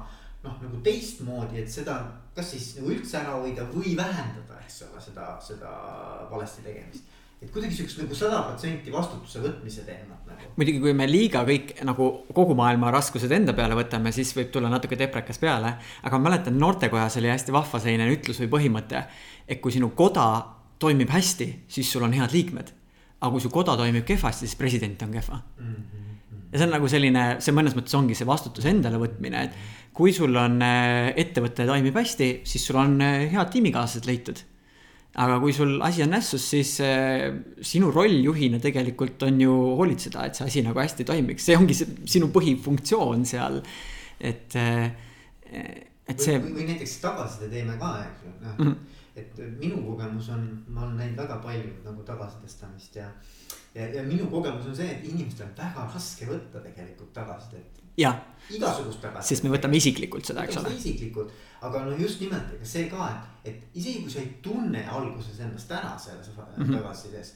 [0.46, 2.00] noh, nagu teistmoodi, et seda
[2.36, 5.76] kas siis nagu üldse ära hoida või vähendada, eks ole, seda, seda
[6.32, 7.14] valesti tegemist
[7.46, 10.52] et kuidagi siukest nagu sada protsenti vastutuse võtmise teemat nagu.
[10.56, 14.72] muidugi, kui me liiga kõik nagu kogu maailma raskused enda peale võtame, siis võib tulla
[14.72, 15.76] natuke deprekas peale.
[16.04, 19.04] aga ma mäletan, noortekojas oli hästi vahva selline ütlus või põhimõte,
[19.48, 22.74] et kui sinu koda toimib hästi, siis sul on head liikmed.
[23.22, 25.76] aga kui su koda toimib kehvasti, siis president on kehva mm.
[25.76, 26.42] -hmm.
[26.52, 29.54] ja see on nagu selline, see mõnes mõttes ongi see vastutuse endale võtmine, et
[29.94, 34.44] kui sul on äh, ettevõte toimib hästi, siis sul on äh, head tiimikaaslased leitud
[35.16, 40.26] aga kui sul asi on nässus, siis äh, sinu roll juhina tegelikult on ju hoolitseda,
[40.26, 43.62] et see asi nagu hästi toimiks, see ongi see sinu põhifunktsioon seal,
[44.20, 44.58] et
[46.06, 46.36] et see.
[46.42, 48.76] või, näiteks tagasiside teeme ka, eks ju, noh -hmm.
[49.16, 53.07] Et minu kogemus on, ma olen näinud väga palju nagu tagasisidestamist ja.
[53.76, 57.82] ja, ja minu kogemus on see, et inimestel on väga raske võtta tegelikult tagasisidet.
[57.97, 58.22] jah.
[59.22, 60.76] sest me võtame isiklikult seda, eks ole.
[60.76, 61.34] isiklikult
[61.66, 65.41] aga noh, just nimelt, ega see ka, et, et isegi kui sa ei tunne alguses
[65.41, 66.78] ennast ära selles mm -hmm.
[66.78, 67.34] tagasisides.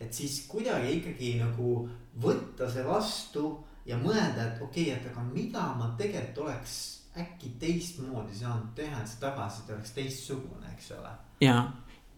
[0.00, 1.88] et siis kuidagi ikkagi nagu
[2.22, 7.52] võtta see vastu ja mõelda, et okei okay,, et aga mida ma tegelikult oleks äkki
[7.58, 11.10] teistmoodi saanud teha, et see tagasiside oleks teistsugune, eks ole.
[11.42, 11.56] ja,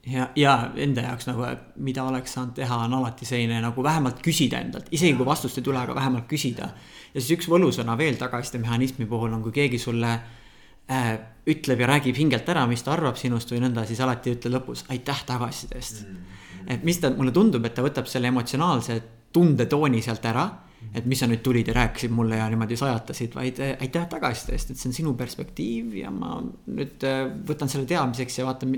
[0.06, 4.60] ja, ja enda jaoks nagu, mida oleks saanud teha, on alati selline nagu vähemalt küsida
[4.60, 6.68] endalt, isegi kui vastust ei tule, aga vähemalt küsida.
[7.14, 11.14] ja siis üks võlusõna veel tagasisidemehhanismi puhul on, kui keegi sulle äh,
[11.48, 14.84] ütleb ja räägib hingelt ära, mis ta arvab sinust või nõnda, siis alati ütle lõpus
[14.92, 16.14] aitäh tagasiside eest mm.
[16.14, 16.70] -hmm.
[16.76, 19.00] et mis ta, mulle tundub, et ta võtab selle emotsionaalse
[19.32, 20.50] tundetooni sealt ära.
[20.98, 24.56] et mis sa nüüd tulid ja rääkisid mulle ja niimoodi sajatasid, vaid äh, aitäh tagasiside
[24.56, 28.74] eest, et see on sinu perspektiiv ja ma nüüd äh, võtan selle teadmiseks ja vaatan,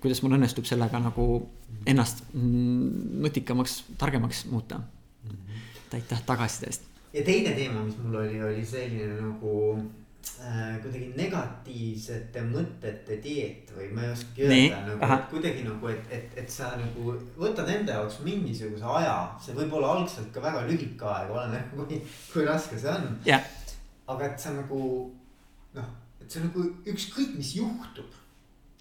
[0.00, 1.26] kuidas mul õnnestub sellega nagu
[1.86, 4.80] ennast mm, nutikamaks, targemaks muuta.
[5.28, 6.88] et aitäh tagasiside eest.
[7.12, 9.52] ja teine teema, mis mul oli, oli selline nagu
[10.22, 16.36] kuidagi negatiivsete mõtete dieet või ma ei oskagi öelda nagu, et kuidagi nagu, et, et,
[16.42, 21.08] et sa nagu võtad enda jaoks mingisuguse aja, see võib olla algselt ka väga lühike
[21.10, 21.98] aeg, oleneb kui,
[22.32, 23.10] kui raske see on.
[23.26, 23.42] Yeah..
[24.12, 24.80] aga et sa nagu
[25.74, 28.18] noh, et see nagu ükskõik, mis juhtub.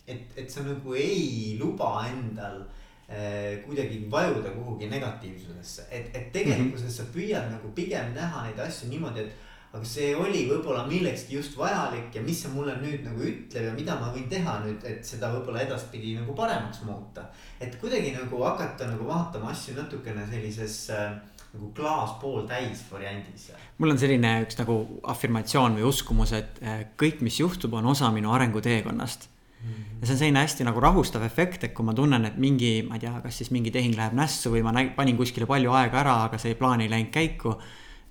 [0.07, 2.63] et, et sa nagu ei luba endal
[3.09, 8.89] äh, kuidagi vajuda kuhugi negatiivsusesse, et, et tegelikkuses sa püüad nagu pigem näha neid asju
[8.91, 13.23] niimoodi, et aga see oli võib-olla millekski just vajalik ja mis see mulle nüüd nagu
[13.23, 17.29] ütleb ja mida ma võin teha nüüd, et seda võib-olla edaspidi nagu paremaks muuta.
[17.59, 21.13] et kuidagi nagu hakata nagu vaatama asju natukene sellises äh,
[21.53, 23.51] nagu klaas pooltäis variandis.
[23.77, 24.77] mul on selline üks nagu
[25.13, 29.69] afirmatsioon või uskumus, et äh, kõik, mis juhtub, on osa minu arenguteekonnast mm.
[29.69, 30.01] -hmm.
[30.01, 32.99] ja see on selline hästi nagu rahustav efekt, et kui ma tunnen, et mingi, ma
[32.99, 36.03] ei tea, kas siis mingi tehing läheb nässu või ma näin, panin kuskile palju aega
[36.03, 37.55] ära, aga see plaan ei läinud käiku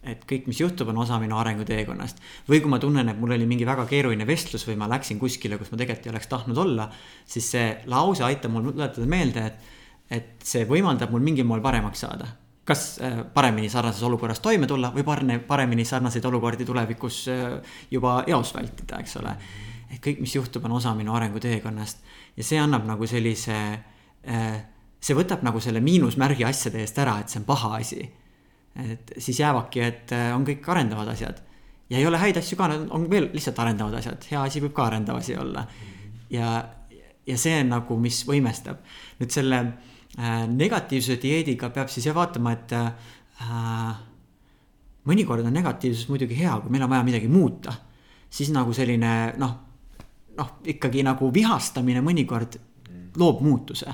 [0.02, 2.20] et kõik, mis juhtub, on osa minu arenguteekonnast.
[2.48, 5.58] või kui ma tunnen, et mul oli mingi väga keeruline vestlus või ma läksin kuskile,
[5.58, 6.88] kus ma tegelikult ei oleks tahtnud olla,
[7.26, 9.74] siis see lause aitab mul tuletada meelde, et,
[10.10, 12.36] et see võimaldab mul mingil moel paremaks saada.
[12.64, 18.22] kas äh, paremini sarnases olukorras toime tulla või parne, paremini sarnaseid olukordi tulevikus äh, juba
[18.26, 19.36] eos vältida, eks ole.
[19.90, 21.98] et kõik, mis juhtub, on osa minu arenguteekonnast
[22.36, 23.58] ja see annab nagu sellise,
[24.24, 24.64] äh,
[25.00, 28.08] see võtab nagu selle miinusmärgi asjade eest ära, et see on paha asi
[28.88, 31.40] et siis jäävadki, et äh, on kõik arendavad asjad.
[31.90, 34.86] ja ei ole häid asju ka, on veel lihtsalt arendavad asjad, hea asi võib ka
[34.86, 35.66] arendav asi olla.
[36.30, 36.50] ja,
[37.26, 38.84] ja see on nagu, mis võimestab.
[39.20, 43.96] nüüd selle äh, negatiivsuse dieediga peab siis jah vaatama, et äh,
[45.08, 47.74] mõnikord on negatiivsus muidugi hea, kui meil on vaja midagi muuta.
[48.30, 49.56] siis nagu selline noh,
[50.38, 52.60] noh ikkagi nagu vihastamine mõnikord
[53.16, 53.92] loob muutuse.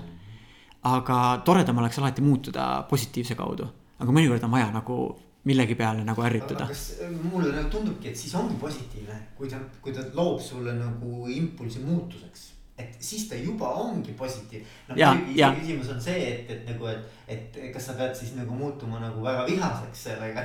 [0.86, 3.66] aga toredam oleks alati muutuda positiivse kaudu
[3.98, 4.98] aga mõnikord on vaja nagu
[5.46, 6.66] millegi peale nagu ärrituda.
[6.66, 10.74] kas äh, mulle nagu tundubki, et siis ongi positiivne, kui ta, kui ta loob sulle
[10.74, 12.52] nagu impulsi muutuseks.
[12.76, 14.66] et siis ta juba ongi positiivne.
[14.88, 18.58] noh, muidugi küsimus on see, et, et nagu, et, et kas sa pead siis nagu
[18.58, 20.44] muutuma nagu väga vihaseks sellega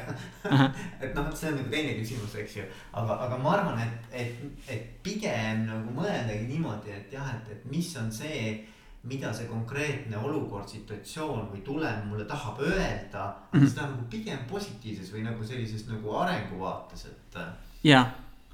[1.03, 2.67] et noh, see on nagu teine küsimus, eks ju.
[2.93, 4.45] aga, aga ma arvan, et, et,
[4.77, 8.61] et pigem nagu mõeldagi niimoodi, et jah, et, et mis on see
[9.03, 13.69] mida see konkreetne olukord, situatsioon või tulem mulle tahab öelda mm, -hmm.
[13.69, 17.39] seda nagu pigem positiivses või nagu sellises nagu arenguvaates, et.
[17.83, 18.05] ja,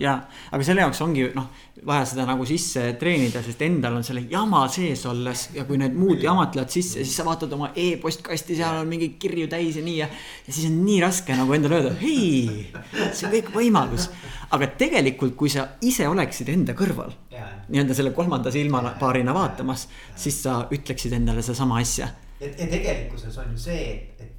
[0.01, 0.13] ja,
[0.51, 1.49] aga selle jaoks ongi noh,
[1.87, 5.97] vaja seda nagu sisse treenida, sest endal on selle jama sees olles ja kui need
[5.97, 9.85] muud jamad tulevad sisse, siis sa vaatad oma e-postkasti, seal on mingeid kirju täis ja
[9.85, 10.09] nii ja.
[10.47, 12.67] ja siis on nii raske nagu endale öelda, hei,
[13.11, 14.09] see on kõik võimalus.
[14.53, 17.15] aga tegelikult, kui sa ise oleksid enda kõrval
[17.67, 22.07] nii-öelda selle kolmanda silmapaarina vaatamas, siis sa ütleksid endale sedasama asja.
[22.39, 24.36] ja, ja tegelikkuses on ju see, et, et,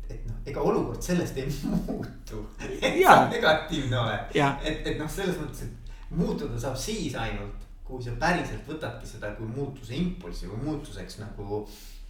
[0.49, 2.43] ega olukord sellest ei muutu.
[2.81, 8.03] et sa negatiivne oled, et, et noh, selles mõttes, et muutuda saab siis ainult, kui
[8.05, 11.63] sa päriselt võtadki seda kui muutuse impulssi või muutuseks nagu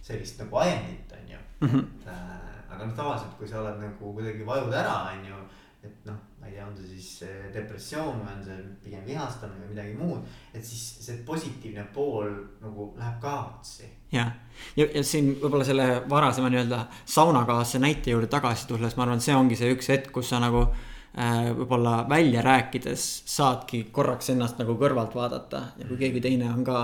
[0.03, 1.67] sellist nagu ajendit, on ju mm.
[1.67, 1.85] -hmm.
[2.01, 5.39] et äh, aga noh, tavaliselt, kui sa oled nagu kuidagi vajud ära, on ju
[5.83, 7.09] et noh, ma ei tea, on see siis
[7.53, 10.27] depressioon või on see pigem vihastamine või midagi muud.
[10.53, 12.31] et siis see positiivne pool
[12.63, 13.89] nagu läheb kaotsi.
[14.11, 14.31] jah,
[14.75, 19.21] ja, ja, ja siin võib-olla selle varasema nii-öelda saunakaaslase näite juurde tagasi tulles, ma arvan,
[19.21, 24.59] see ongi see üks hetk, kus sa nagu äh, võib-olla välja rääkides saadki korraks ennast
[24.61, 26.83] nagu kõrvalt vaadata ja kui keegi teine on ka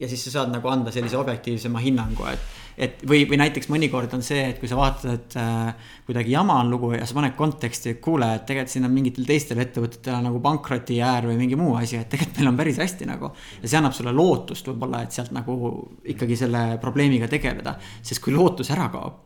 [0.00, 4.12] ja siis sa saad nagu anda sellise objektiivsema hinnangu, et, et või, või näiteks mõnikord
[4.16, 7.36] on see, et kui sa vaatad, et äh, kuidagi jama on lugu ja sa paned
[7.38, 11.56] konteksti, et kuule, et tegelikult siin on mingitel teistel ettevõtetel nagu pankroti äär või mingi
[11.60, 13.32] muu asi, et tegelikult meil on päris hästi nagu.
[13.62, 15.56] ja see annab sulle lootust võib-olla, et sealt nagu
[16.04, 19.22] ikkagi selle probleemiga tegeleda, sest kui lootus ära kaob,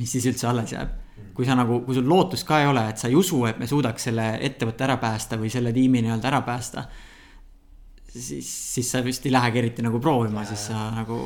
[0.00, 1.00] mis siis üldse alles jääb?
[1.36, 3.68] kui sa nagu, kui sul lootust ka ei ole, et sa ei usu, et me
[3.68, 6.88] suudaks selle ettevõtte ära päästa või selle tiimi nii-öelda ära päästa
[8.20, 11.18] siis, siis sa vist ei lähegi eriti nagu proovima, siis sa nagu.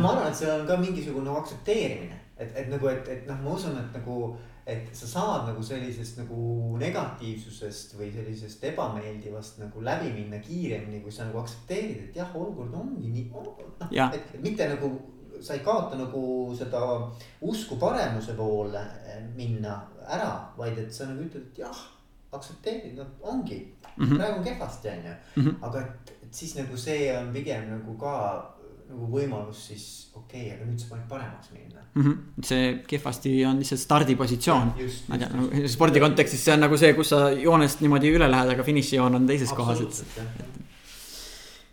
[0.00, 3.54] ma arvan, et seal on ka mingisugune aktsepteerimine, et, et nagu, et, et noh, ma
[3.58, 4.34] usun, et nagu.
[4.64, 11.12] et sa saad nagu sellisest nagu negatiivsusest või sellisest ebameeldivast nagu läbi minna kiiremini, kui
[11.12, 13.52] sa nagu aktsepteerid, et jah, olukord ongi nii no,.
[13.90, 14.88] et, et mitte nagu
[15.44, 16.22] sa ei kaota nagu
[16.56, 16.80] seda
[17.44, 18.80] usku paremuse poole
[19.36, 21.84] minna ära, vaid et sa nagu ütled, et jah
[22.38, 24.16] aktsepteerid, no ongi mm, -hmm.
[24.16, 25.14] praegu on kehvasti, on ju.
[25.36, 25.56] Mhm.
[25.62, 28.16] aga et, et siis nagu see on pigem nagu ka
[28.90, 32.02] nagu võimalus siis okei okay,, aga nüüd sa paned paremaks minna mm.
[32.02, 32.44] -hmm.
[32.44, 34.74] see kehvasti on lihtsalt stardipositsioon.
[35.08, 38.30] ma ei tea, nagu spordi kontekstis see on nagu see, kus sa joonest niimoodi üle
[38.30, 40.73] lähed, aga finišijoon on teises kohas, et, et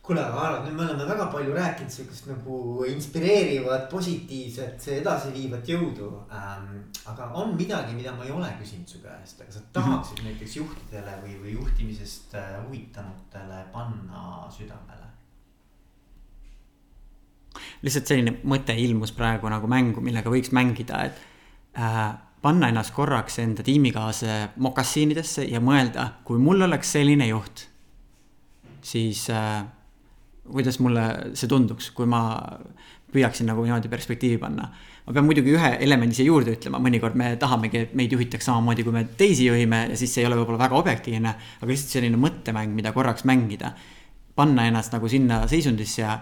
[0.01, 6.09] kuule, aga Alar, nüüd me oleme väga palju rääkinud sihukest nagu inspireerivat, positiivset, edasiviivat jõudu
[6.33, 6.79] ähm,.
[7.11, 10.31] aga on midagi, mida ma ei ole küsinud su käest, aga sa tahaksid mm -hmm.
[10.31, 15.07] näiteks juhtidele või, või juhtimisest äh, huvitanutele panna südamele?
[17.81, 21.21] lihtsalt selline mõte ilmus praegu nagu mängu, millega võiks mängida, et
[21.77, 27.67] äh, panna ennast korraks enda tiimikaaslase mokassiinidesse ja mõelda, kui mul oleks selline juht,
[28.81, 29.65] siis äh,
[30.47, 31.03] kuidas mulle
[31.37, 32.21] see tunduks, kui ma
[33.11, 34.69] püüaksin nagu niimoodi perspektiivi panna.
[35.05, 38.85] ma pean muidugi ühe elemendi siia juurde ütlema, mõnikord me tahamegi, et meid juhitaks samamoodi,
[38.85, 42.19] kui me teisi juhime ja siis see ei ole võib-olla väga objektiivne, aga lihtsalt selline
[42.21, 43.73] mõttemäng, mida korraks mängida.
[44.35, 46.19] panna ennast nagu sinna seisundisse ja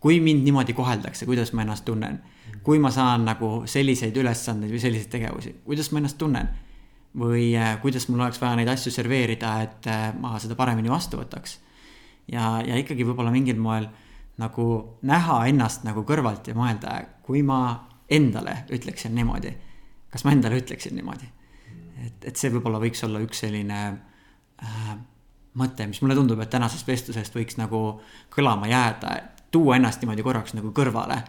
[0.00, 2.20] kui mind niimoodi koheldakse, kuidas ma ennast tunnen.
[2.62, 6.48] kui ma saan nagu selliseid ülesandeid või selliseid tegevusi, kuidas ma ennast tunnen
[7.18, 11.20] või äh, kuidas mul oleks vaja neid asju serveerida, et äh, ma seda paremini vastu
[11.20, 11.58] võtaks.
[12.28, 13.88] Ja, ja ikkagi võib-olla mingil moel
[14.40, 14.66] nagu
[15.06, 17.60] näha ennast nagu kõrvalt ja mõelda, kui ma
[18.10, 19.52] endale ütleksin niimoodi.
[20.10, 21.28] kas ma endale ütleksin niimoodi?
[22.06, 23.78] et, et see võib-olla võiks olla üks selline
[24.62, 24.96] äh,
[25.58, 28.00] mõte, mis mulle tundub, et tänasest vestlusest võiks nagu
[28.32, 29.16] kõlama jääda,
[29.52, 31.22] tuua ennast niimoodi korraks nagu kõrvale.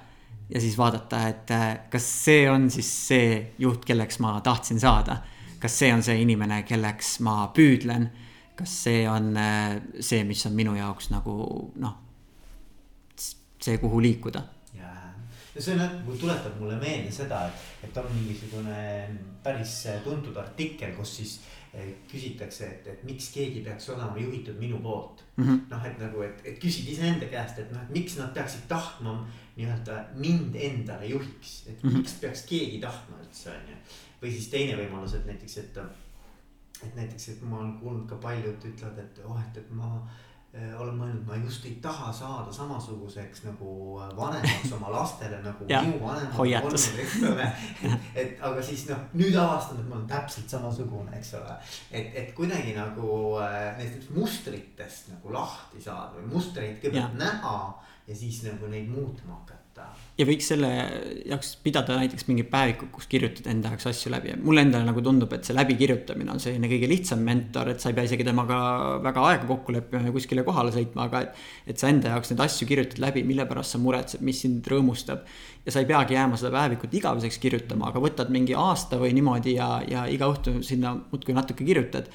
[0.49, 5.21] ja siis vaadata, et äh, kas see on siis see juht, kelleks ma tahtsin saada.
[5.59, 8.09] kas see on see inimene, kelleks ma püüdlen
[8.55, 11.35] kas see on äh, see, mis on minu jaoks nagu
[11.81, 11.95] noh,
[13.63, 14.43] see, kuhu liikuda.
[15.55, 18.77] ja see on, tuletab mulle meelde seda, et, et on mingisugune
[19.43, 21.33] päris tuntud artikkel, kus siis
[21.73, 25.59] eh, küsitakse, et, et miks keegi peaks olema juhitud minu poolt mm -hmm..
[25.69, 29.19] noh, et nagu, et, et küsid iseenda käest, et noh, et miks nad peaksid tahtma
[29.57, 31.97] nii-öelda mind endale juhiks, et mm -hmm.
[31.97, 33.77] miks peaks keegi tahtma üldse on ju.
[34.23, 35.77] või siis teine võimalus, et näiteks, et,
[36.85, 39.95] et näiteks, et ma olen kuulnud ka paljud ütlevad, et oh, et, et ma
[40.53, 45.65] Äh, olen mõelnud, ma just ei taha saada samasuguseks nagu äh, vanemaks oma lastele nagu
[45.71, 47.47] minu vanemad on olnud, eks ole.
[48.21, 51.55] et aga siis noh, nüüd avastan, et ma olen täpselt samasugune, eks ole.
[51.89, 53.09] et, et kuidagi nagu
[53.41, 57.57] äh, nendest mustritest nagu lahti saada või mustreid kõigepealt näha
[58.05, 59.62] ja siis nagu neid muutma hakata
[60.13, 60.69] ja võiks selle
[61.25, 65.01] jaoks pidada näiteks mingit päevikut, kus kirjutada enda jaoks asju läbi ja mulle endale nagu
[65.05, 68.59] tundub, et see läbikirjutamine on selline kõige lihtsam mentor, et sa ei pea isegi temaga
[69.03, 71.41] väga aega kokku leppima ja kuskile kohale sõitma, aga et.
[71.73, 75.25] et sa enda jaoks neid asju kirjutad läbi, mille pärast sa muretsed, mis sind rõõmustab.
[75.65, 79.57] ja sa ei peagi jääma seda päevikut igaveseks kirjutama, aga võtad mingi aasta või niimoodi
[79.57, 82.11] ja, ja iga õhtu sinna muudkui natuke kirjutad.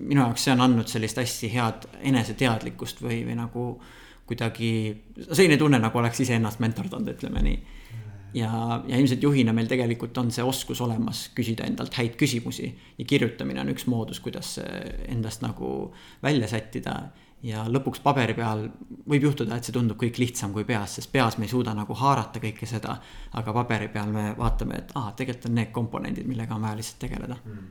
[0.00, 3.66] minu jaoks see on andnud sellist hästi head eneseteadlikkust või, või nagu
[4.30, 4.72] kuidagi,
[5.28, 7.56] selline tunne, nagu oleks iseennast mentordanud, ütleme nii.
[8.38, 8.50] ja,
[8.86, 12.68] ja ilmselt juhina meil tegelikult on see oskus olemas küsida endalt häid küsimusi
[12.98, 14.58] ja kirjutamine on üks moodus, kuidas
[15.08, 15.90] endast nagu
[16.22, 17.00] välja sättida
[17.46, 18.66] ja lõpuks paberi peal
[19.08, 21.96] võib juhtuda, et see tundub kõik lihtsam kui peas, sest peas me ei suuda nagu
[21.96, 22.98] haarata kõike seda.
[23.32, 27.00] aga paberi peal me vaatame, et aa, tegelikult on need komponendid, millega on vaja lihtsalt
[27.06, 27.70] tegeleda mm..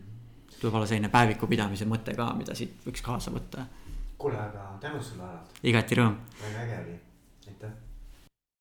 [0.62, 3.68] võib-olla selline päeviku pidamise mõte ka, mida siit võiks kaasa võtta
[4.20, 5.60] kuule, aga tänud sulle, Harald.
[5.64, 6.16] igati rõõm.
[6.44, 7.09] väga äge oli, aitäh